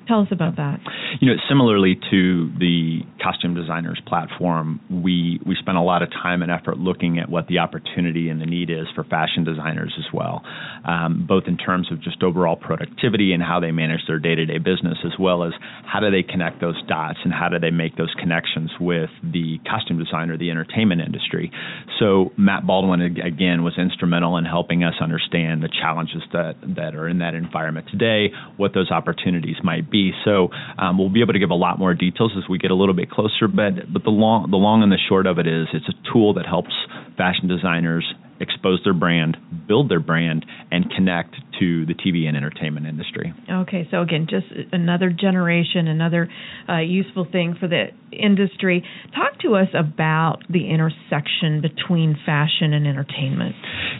Tell 0.08 0.20
us 0.20 0.28
about 0.32 0.56
that. 0.56 0.80
You 1.20 1.28
know, 1.28 1.36
similarly 1.48 1.98
to 2.10 2.50
the 2.58 3.00
costume 3.22 3.54
designers 3.54 4.00
platform, 4.06 4.80
we 4.90 5.40
we 5.46 5.56
spent 5.60 5.76
a 5.78 5.82
lot 5.82 6.02
of 6.02 6.10
time 6.10 6.42
and 6.42 6.50
effort 6.50 6.78
looking 6.78 7.18
at 7.18 7.30
what 7.30 7.46
the 7.46 7.58
opportunity 7.58 8.28
and 8.28 8.40
the 8.40 8.46
need 8.46 8.68
is 8.68 8.86
for 8.94 9.04
fashion 9.04 9.44
designers 9.44 9.94
as 9.98 10.12
well, 10.12 10.42
um, 10.84 11.24
both 11.28 11.44
in 11.46 11.56
terms 11.56 11.92
of 11.92 12.02
just 12.02 12.22
overall 12.22 12.56
productivity 12.56 13.32
and 13.32 13.42
how 13.42 13.60
they 13.60 13.70
manage 13.70 14.00
their 14.08 14.18
day-to-day 14.18 14.58
business, 14.58 14.98
as 15.04 15.12
well 15.20 15.44
as 15.44 15.52
how 15.86 16.00
do 16.00 16.10
they 16.10 16.22
connect 16.22 16.60
those 16.60 16.80
dots 16.88 17.18
and 17.24 17.32
how 17.32 17.48
do 17.48 17.58
they 17.60 17.70
make 17.70 17.96
those 17.96 18.12
connections 18.18 18.70
with 18.80 19.10
the 19.22 19.58
costume 19.70 19.98
designer, 19.98 20.36
the 20.36 20.50
entertainment 20.50 21.00
industry. 21.00 21.52
So 22.00 22.32
Matt 22.36 22.66
Baldwin 22.66 23.00
again 23.00 23.62
was 23.62 23.74
instrumental 23.78 24.36
in 24.36 24.44
helping 24.44 24.82
us 24.82 24.94
understand 25.00 25.62
the 25.62 25.68
challenges 25.68 26.22
that 26.32 26.56
that 26.76 26.96
are 26.96 27.08
in 27.08 27.18
that 27.18 27.34
environment 27.34 27.86
today, 27.90 28.32
what 28.56 28.74
those 28.74 28.90
opportunities 28.90 29.56
might 29.62 29.91
be. 29.92 30.12
So 30.24 30.48
um, 30.78 30.98
we'll 30.98 31.10
be 31.12 31.20
able 31.20 31.34
to 31.34 31.38
give 31.38 31.50
a 31.50 31.54
lot 31.54 31.78
more 31.78 31.94
details 31.94 32.32
as 32.36 32.48
we 32.48 32.58
get 32.58 32.70
a 32.70 32.74
little 32.74 32.94
bit 32.94 33.10
closer. 33.10 33.46
But 33.46 33.92
but 33.92 34.02
the 34.02 34.10
long 34.10 34.50
the 34.50 34.56
long 34.56 34.82
and 34.82 34.90
the 34.90 34.98
short 35.08 35.26
of 35.26 35.38
it 35.38 35.46
is 35.46 35.68
it's 35.72 35.86
a 35.88 36.12
tool 36.12 36.34
that 36.34 36.46
helps 36.46 36.72
fashion 37.16 37.46
designers 37.46 38.04
expose 38.42 38.80
their 38.84 38.92
brand, 38.92 39.36
build 39.66 39.88
their 39.88 40.00
brand, 40.00 40.44
and 40.70 40.90
connect 40.90 41.36
to 41.60 41.86
the 41.86 41.94
TV 41.94 42.26
and 42.26 42.36
entertainment 42.36 42.86
industry. 42.86 43.32
Okay, 43.50 43.86
so 43.90 44.02
again, 44.02 44.26
just 44.28 44.46
another 44.72 45.10
generation, 45.10 45.86
another 45.86 46.28
uh, 46.68 46.78
useful 46.80 47.26
thing 47.30 47.56
for 47.58 47.68
the 47.68 47.86
industry. 48.12 48.84
Talk 49.14 49.38
to 49.40 49.54
us 49.54 49.68
about 49.72 50.38
the 50.50 50.68
intersection 50.68 51.62
between 51.62 52.18
fashion 52.26 52.72
and 52.72 52.86
entertainment. 52.86 53.54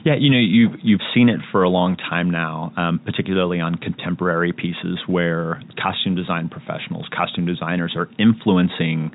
Yeah, 0.04 0.14
you 0.18 0.30
know, 0.30 0.38
you've 0.38 0.80
you've 0.82 1.06
seen 1.14 1.28
it 1.28 1.40
for 1.52 1.62
a 1.62 1.68
long 1.68 1.96
time 1.96 2.30
now, 2.30 2.72
um, 2.76 3.00
particularly 3.04 3.60
on 3.60 3.76
contemporary 3.76 4.52
pieces 4.52 4.98
where 5.06 5.62
costume 5.80 6.16
design 6.16 6.48
professionals, 6.48 7.06
costume 7.16 7.46
designers, 7.46 7.94
are 7.96 8.08
influencing 8.18 9.12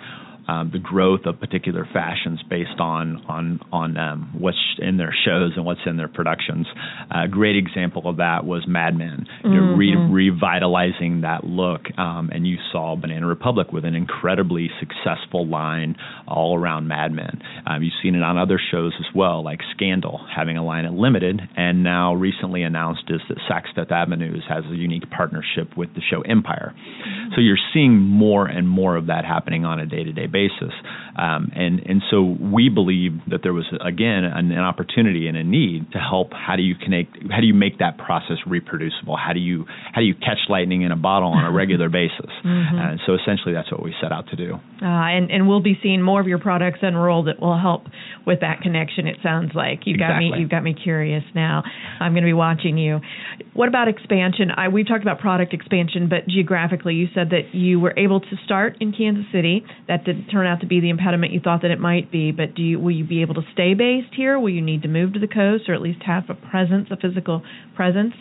um, 0.48 0.70
the 0.72 0.80
growth 0.80 1.22
of 1.26 1.40
particular 1.40 1.88
fashions 1.94 2.42
based 2.50 2.80
on 2.80 3.18
on 3.28 3.60
on 3.72 3.98
um, 3.98 4.34
what's 4.38 4.58
in 4.80 4.98
their 4.98 5.14
shows 5.26 5.52
and 5.56 5.66
what's 5.66 5.82
in 5.86 5.98
their 5.98 6.08
productions. 6.08 6.68
A 7.12 7.28
great 7.28 7.56
example 7.56 8.08
of 8.08 8.18
that 8.18 8.46
was 8.46 8.66
Mad 8.68 8.96
Men, 8.98 9.26
you 9.44 9.50
know, 9.52 9.58
Mm-hmm. 9.68 10.14
re- 10.14 10.30
revitalizing 10.30 11.22
that 11.22 11.44
look, 11.44 11.82
um, 11.98 12.30
and 12.34 12.48
you 12.48 12.58
saw 12.72 12.96
Banana 12.96 13.28
Republic 13.28 13.72
with 13.74 13.86
an 13.86 13.96
incredibly 13.96 14.70
successful 14.80 15.46
line 15.46 15.96
all 16.28 16.58
around 16.58 16.88
Mad 16.88 17.12
Men. 17.12 17.42
Um, 17.66 17.84
you've 17.84 17.94
seen 18.02 18.16
it 18.16 18.24
on 18.24 18.38
other 18.38 18.60
shows 18.72 18.94
as 19.00 19.06
well, 19.14 19.44
like 19.44 19.60
Scandal 19.76 20.26
having 20.34 20.58
a 20.58 20.64
line 20.64 20.86
at 20.86 20.94
Limited, 20.94 21.42
and 21.58 21.84
now 21.84 22.14
recently 22.14 22.64
announced 22.64 23.04
is 23.10 23.22
that 23.30 23.38
Saks 23.50 23.74
Fifth 23.76 23.92
Avenues 23.92 24.44
has 24.48 24.64
a 24.72 24.76
unique 24.76 25.10
partnership 25.10 25.76
with 25.76 25.94
the 25.94 26.02
show 26.10 26.22
Empire. 26.22 26.74
So 27.36 27.42
you're 27.42 27.58
seeing 27.74 27.98
more 28.00 28.46
and 28.48 28.68
more 28.70 28.96
of 28.96 29.08
that 29.08 29.26
happening 29.26 29.66
on 29.66 29.80
a 29.80 29.86
day-to-day 29.86 30.28
basis 30.28 30.37
basis. 30.38 30.74
Um, 31.18 31.50
and 31.56 31.80
and 31.80 32.02
so 32.12 32.22
we 32.22 32.70
believe 32.70 33.14
that 33.34 33.42
there 33.42 33.54
was 33.54 33.66
again 33.82 34.24
an, 34.24 34.52
an, 34.52 34.60
opportunity 34.60 35.28
and 35.28 35.36
a 35.36 35.44
need 35.44 35.92
to 35.94 35.98
help. 35.98 36.30
How 36.32 36.56
do 36.56 36.62
you 36.62 36.76
connect? 36.76 37.18
How 37.32 37.42
do 37.42 37.48
you 37.48 37.56
make 37.56 37.80
that 37.80 37.98
process 37.98 38.38
reproducible? 38.46 39.18
How 39.18 39.34
do 39.34 39.40
you 39.40 39.66
how 39.94 40.02
do 40.02 40.06
you 40.06 40.14
catch 40.14 40.46
lightning 40.48 40.84
in 40.84 40.92
a 40.92 40.96
bottle 40.96 41.30
on 41.30 41.44
a 41.44 41.52
regular 41.52 41.90
basis? 42.02 42.30
Mm-hmm. 42.46 42.78
And 42.78 43.00
so 43.08 43.16
essentially, 43.16 43.54
that's 43.54 43.72
what 43.72 43.82
we 43.82 43.96
set 44.00 44.12
out 44.12 44.30
to 44.30 44.36
do. 44.36 44.54
Uh, 44.54 44.86
and 44.86 45.32
and 45.32 45.48
we'll 45.48 45.64
be 45.64 45.74
seeing 45.82 46.04
more 46.04 46.22
of 46.22 46.28
your 46.28 46.38
products 46.38 46.80
unrolled 46.84 47.28
that 47.28 47.42
will 47.42 47.58
help 47.58 47.86
with 48.28 48.42
that 48.42 48.62
connection. 48.62 49.08
It 49.08 49.18
sounds 49.24 49.52
like 49.56 49.88
you 49.90 49.96
exactly. 49.96 50.30
got 50.30 50.36
me. 50.36 50.42
You've 50.42 50.52
got 50.52 50.62
me 50.62 50.76
curious 50.76 51.24
now. 51.34 51.64
I'm 52.00 52.14
going 52.14 52.24
to 52.24 52.30
be 52.30 52.34
watching 52.34 52.78
you. 52.78 53.00
What 53.54 53.70
about 53.70 53.88
expansion? 53.88 54.52
I, 54.56 54.68
we've 54.68 54.88
talked 54.88 55.02
about 55.02 55.20
product 55.20 55.54
expansion, 55.54 56.10
but 56.10 56.28
geographically, 56.28 56.94
you 56.94 57.08
said 57.16 57.32
that 57.32 57.56
you 57.56 57.80
were 57.80 57.98
able 57.98 58.20
to 58.20 58.36
start 58.46 58.78
in 58.80 58.94
Kansas 58.94 59.26
City. 59.32 59.66
That 59.88 60.06
turn 60.32 60.48
out 60.48 60.62
to 60.62 60.68
be 60.68 60.80
the 60.80 60.90
impediment 60.90 61.34
you 61.34 61.40
thought 61.40 61.62
that 61.64 61.72
it 61.72 61.80
might 61.80 62.12
be. 62.12 62.32
But 62.32 62.56
do 62.56 62.62
you 62.62 62.80
will 62.80 62.96
you 62.96 63.06
be 63.06 63.22
able 63.22 63.36
to 63.36 63.44
stay 63.54 63.74
based 63.74 64.14
here? 64.16 64.40
Will 64.40 64.50
you 64.50 64.62
need 64.62 64.84
to 64.84 64.88
move 64.88 65.14
to 65.14 65.20
the 65.20 65.28
coast, 65.28 65.70
or 65.70 65.74
at 65.74 65.82
least 65.82 66.02
have 66.06 66.24
a 66.30 66.34
presence, 66.34 66.88
a 66.92 66.98
physical 66.98 67.44
presence 67.76 68.14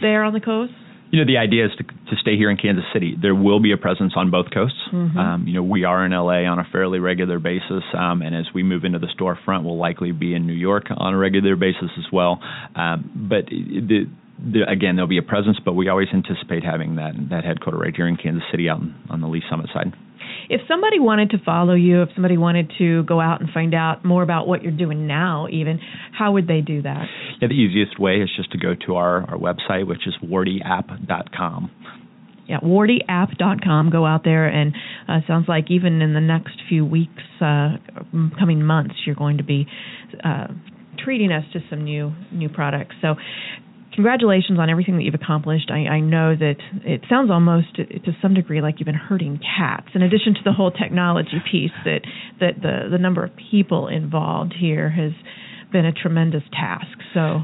there 0.00 0.24
on 0.24 0.32
the 0.32 0.40
coast? 0.40 0.72
You 1.10 1.18
know, 1.18 1.26
the 1.26 1.36
idea 1.36 1.66
is 1.66 1.72
to, 1.76 1.84
to 1.84 2.16
stay 2.22 2.38
here 2.38 2.50
in 2.50 2.56
Kansas 2.56 2.84
City. 2.94 3.14
There 3.20 3.34
will 3.34 3.60
be 3.60 3.72
a 3.72 3.76
presence 3.76 4.14
on 4.16 4.30
both 4.30 4.46
coasts. 4.52 4.78
Mm-hmm. 4.90 5.18
Um, 5.18 5.46
you 5.46 5.52
know, 5.52 5.62
we 5.62 5.84
are 5.84 6.06
in 6.06 6.12
LA 6.12 6.48
on 6.50 6.58
a 6.58 6.64
fairly 6.72 7.00
regular 7.00 7.38
basis, 7.38 7.84
um, 7.92 8.22
and 8.22 8.34
as 8.34 8.46
we 8.54 8.62
move 8.62 8.84
into 8.84 8.98
the 8.98 9.08
storefront, 9.08 9.64
we'll 9.64 9.76
likely 9.76 10.12
be 10.12 10.34
in 10.34 10.46
New 10.46 10.54
York 10.54 10.86
on 10.96 11.12
a 11.12 11.18
regular 11.18 11.54
basis 11.54 11.90
as 11.98 12.06
well. 12.10 12.40
Um, 12.74 13.28
but 13.28 13.46
the 13.46 14.06
the, 14.38 14.68
again, 14.68 14.96
there'll 14.96 15.08
be 15.08 15.18
a 15.18 15.22
presence, 15.22 15.58
but 15.64 15.74
we 15.74 15.88
always 15.88 16.08
anticipate 16.12 16.64
having 16.64 16.96
that 16.96 17.12
that 17.30 17.44
headquarter 17.44 17.78
right 17.78 17.94
here 17.94 18.08
in 18.08 18.16
Kansas 18.16 18.42
City, 18.50 18.68
out 18.68 18.80
on, 18.80 18.94
on 19.10 19.20
the 19.20 19.28
Lee 19.28 19.42
Summit 19.48 19.68
side. 19.72 19.92
If 20.48 20.60
somebody 20.68 20.98
wanted 20.98 21.30
to 21.30 21.38
follow 21.44 21.74
you, 21.74 22.02
if 22.02 22.10
somebody 22.14 22.36
wanted 22.36 22.72
to 22.78 23.04
go 23.04 23.20
out 23.20 23.40
and 23.40 23.50
find 23.50 23.74
out 23.74 24.04
more 24.04 24.22
about 24.22 24.46
what 24.46 24.62
you're 24.62 24.72
doing 24.72 25.06
now, 25.06 25.46
even, 25.50 25.80
how 26.16 26.32
would 26.32 26.46
they 26.46 26.60
do 26.60 26.82
that? 26.82 27.06
Yeah, 27.40 27.48
the 27.48 27.54
easiest 27.54 27.98
way 27.98 28.16
is 28.16 28.30
just 28.36 28.52
to 28.52 28.58
go 28.58 28.74
to 28.86 28.96
our, 28.96 29.22
our 29.30 29.38
website, 29.38 29.86
which 29.86 30.06
is 30.06 30.14
wardyapp.com. 30.22 31.70
Yeah, 32.46 32.58
wardyapp.com. 32.60 33.90
Go 33.90 34.04
out 34.04 34.24
there, 34.24 34.46
and 34.46 34.74
uh, 35.08 35.20
sounds 35.26 35.46
like 35.48 35.70
even 35.70 36.02
in 36.02 36.12
the 36.12 36.20
next 36.20 36.54
few 36.68 36.84
weeks, 36.84 37.22
uh, 37.40 37.76
coming 38.38 38.62
months, 38.62 38.94
you're 39.06 39.14
going 39.14 39.38
to 39.38 39.44
be 39.44 39.66
uh, 40.24 40.48
treating 40.98 41.32
us 41.32 41.44
to 41.52 41.60
some 41.70 41.84
new 41.84 42.12
new 42.32 42.48
products. 42.48 42.96
So 43.00 43.14
congratulations 43.94 44.58
on 44.58 44.70
everything 44.70 44.96
that 44.96 45.02
you've 45.02 45.14
accomplished. 45.14 45.70
I, 45.70 45.86
I 45.86 46.00
know 46.00 46.34
that 46.34 46.56
it 46.84 47.02
sounds 47.08 47.30
almost 47.30 47.76
to, 47.76 47.84
to, 47.86 48.12
some 48.20 48.34
degree 48.34 48.60
like 48.60 48.76
you've 48.78 48.86
been 48.86 48.94
hurting 48.94 49.38
cats. 49.38 49.88
In 49.94 50.02
addition 50.02 50.34
to 50.34 50.40
the 50.44 50.52
whole 50.52 50.70
technology 50.70 51.42
piece, 51.50 51.72
that 51.84 52.00
that 52.40 52.62
the 52.62 52.88
the 52.90 52.98
number 52.98 53.24
of 53.24 53.30
people 53.50 53.88
involved 53.88 54.54
here 54.58 54.90
has 54.90 55.12
been 55.72 55.86
a 55.86 55.92
tremendous 55.92 56.42
task. 56.52 56.98
So 57.14 57.42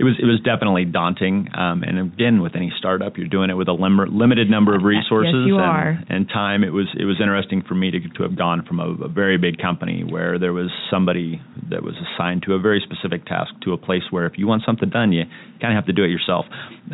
it 0.00 0.04
was 0.04 0.16
it 0.18 0.24
was 0.24 0.40
definitely 0.40 0.86
daunting. 0.86 1.48
Um, 1.52 1.82
and 1.82 1.98
again, 1.98 2.40
with 2.40 2.56
any 2.56 2.72
startup, 2.78 3.18
you're 3.18 3.28
doing 3.28 3.50
it 3.50 3.54
with 3.54 3.68
a 3.68 3.76
lim- 3.76 4.16
limited 4.16 4.48
number 4.48 4.74
of 4.74 4.82
resources 4.82 5.44
yes, 5.44 5.46
you 5.46 5.58
and, 5.58 5.64
are. 5.64 6.02
and 6.08 6.26
time. 6.26 6.64
It 6.64 6.72
was 6.72 6.86
it 6.98 7.04
was 7.04 7.20
interesting 7.20 7.62
for 7.68 7.74
me 7.74 7.90
to 7.90 8.00
to 8.00 8.22
have 8.22 8.34
gone 8.34 8.64
from 8.66 8.80
a, 8.80 9.04
a 9.04 9.08
very 9.08 9.36
big 9.36 9.58
company 9.58 10.02
where 10.02 10.38
there 10.38 10.54
was 10.54 10.70
somebody 10.90 11.42
that 11.68 11.82
was 11.82 11.94
assigned 12.00 12.44
to 12.46 12.54
a 12.54 12.58
very 12.58 12.80
specific 12.80 13.26
task 13.26 13.52
to 13.64 13.74
a 13.74 13.76
place 13.76 14.02
where 14.10 14.24
if 14.24 14.38
you 14.38 14.46
want 14.46 14.62
something 14.64 14.88
done, 14.88 15.12
you 15.12 15.24
kind 15.60 15.76
of 15.76 15.76
have 15.76 15.86
to 15.86 15.92
do 15.92 16.02
it 16.02 16.08
yourself. 16.08 16.46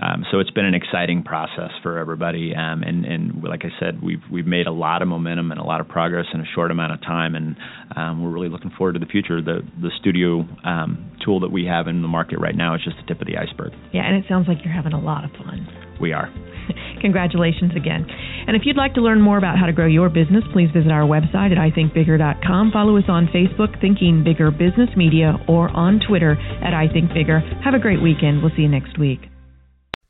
Um, 0.02 0.26
so 0.32 0.40
it's 0.40 0.50
been 0.50 0.66
an 0.66 0.74
exciting 0.74 1.22
process 1.22 1.70
for 1.84 1.98
everybody. 1.98 2.54
Um, 2.56 2.82
and 2.82 3.04
and 3.04 3.44
like 3.44 3.62
I 3.64 3.70
said, 3.78 4.02
we've 4.02 4.22
we've 4.32 4.46
made 4.46 4.66
a 4.66 4.72
lot 4.72 5.02
of 5.02 5.06
momentum 5.06 5.52
and 5.52 5.60
a 5.60 5.64
lot 5.64 5.80
of 5.80 5.86
progress 5.86 6.26
in 6.34 6.40
a 6.40 6.46
short 6.56 6.72
amount 6.72 6.92
of 6.92 7.00
time, 7.02 7.36
and 7.36 7.56
um, 7.94 8.24
we're 8.24 8.30
really 8.30 8.48
looking 8.48 8.72
forward 8.76 8.94
to 8.94 8.98
the 8.98 9.06
future. 9.06 9.40
The 9.40 9.62
the 9.80 9.90
studio 10.00 10.42
um, 10.76 11.10
tool 11.24 11.40
that 11.40 11.50
we 11.50 11.64
have 11.64 11.88
in 11.88 12.02
the 12.02 12.08
market 12.08 12.38
right 12.38 12.54
now 12.54 12.74
is 12.74 12.82
just 12.84 12.96
the 12.96 13.02
tip 13.06 13.20
of 13.20 13.26
the 13.26 13.36
iceberg. 13.36 13.72
Yeah, 13.92 14.06
and 14.06 14.16
it 14.16 14.24
sounds 14.28 14.46
like 14.48 14.58
you're 14.64 14.74
having 14.74 14.92
a 14.92 15.00
lot 15.00 15.24
of 15.24 15.30
fun. 15.32 15.66
We 16.00 16.12
are. 16.12 16.32
Congratulations 17.00 17.72
again. 17.74 18.06
And 18.46 18.54
if 18.56 18.62
you'd 18.64 18.76
like 18.76 18.94
to 18.94 19.00
learn 19.00 19.20
more 19.20 19.38
about 19.38 19.58
how 19.58 19.66
to 19.66 19.72
grow 19.72 19.86
your 19.86 20.08
business, 20.08 20.44
please 20.52 20.68
visit 20.74 20.92
our 20.92 21.02
website 21.02 21.52
at 21.52 21.58
ithinkbigger.com. 21.58 22.70
Follow 22.72 22.96
us 22.96 23.04
on 23.08 23.26
Facebook, 23.28 23.80
Thinking 23.80 24.24
Bigger 24.24 24.50
Business 24.50 24.88
Media, 24.96 25.36
or 25.48 25.68
on 25.70 26.00
Twitter 26.06 26.32
at 26.62 26.72
ithinkbigger. 26.72 27.62
Have 27.64 27.74
a 27.74 27.78
great 27.78 28.02
weekend. 28.02 28.42
We'll 28.42 28.50
see 28.56 28.62
you 28.62 28.68
next 28.68 28.98
week. 28.98 29.28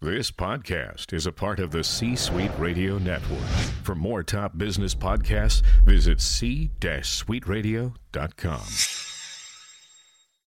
This 0.01 0.31
podcast 0.31 1.13
is 1.15 1.27
a 1.27 1.33
part 1.33 1.59
of 1.59 1.71
the 1.71 1.83
C 1.83 2.17
Suite 2.17 2.51
Radio 2.59 2.99
Network. 2.99 3.41
For 3.83 3.95
more 3.95 4.23
top 4.23 4.59
business 4.59 4.95
podcasts, 4.95 5.63
visit 5.85 6.21
c-suiteradio.com. 6.21 9.06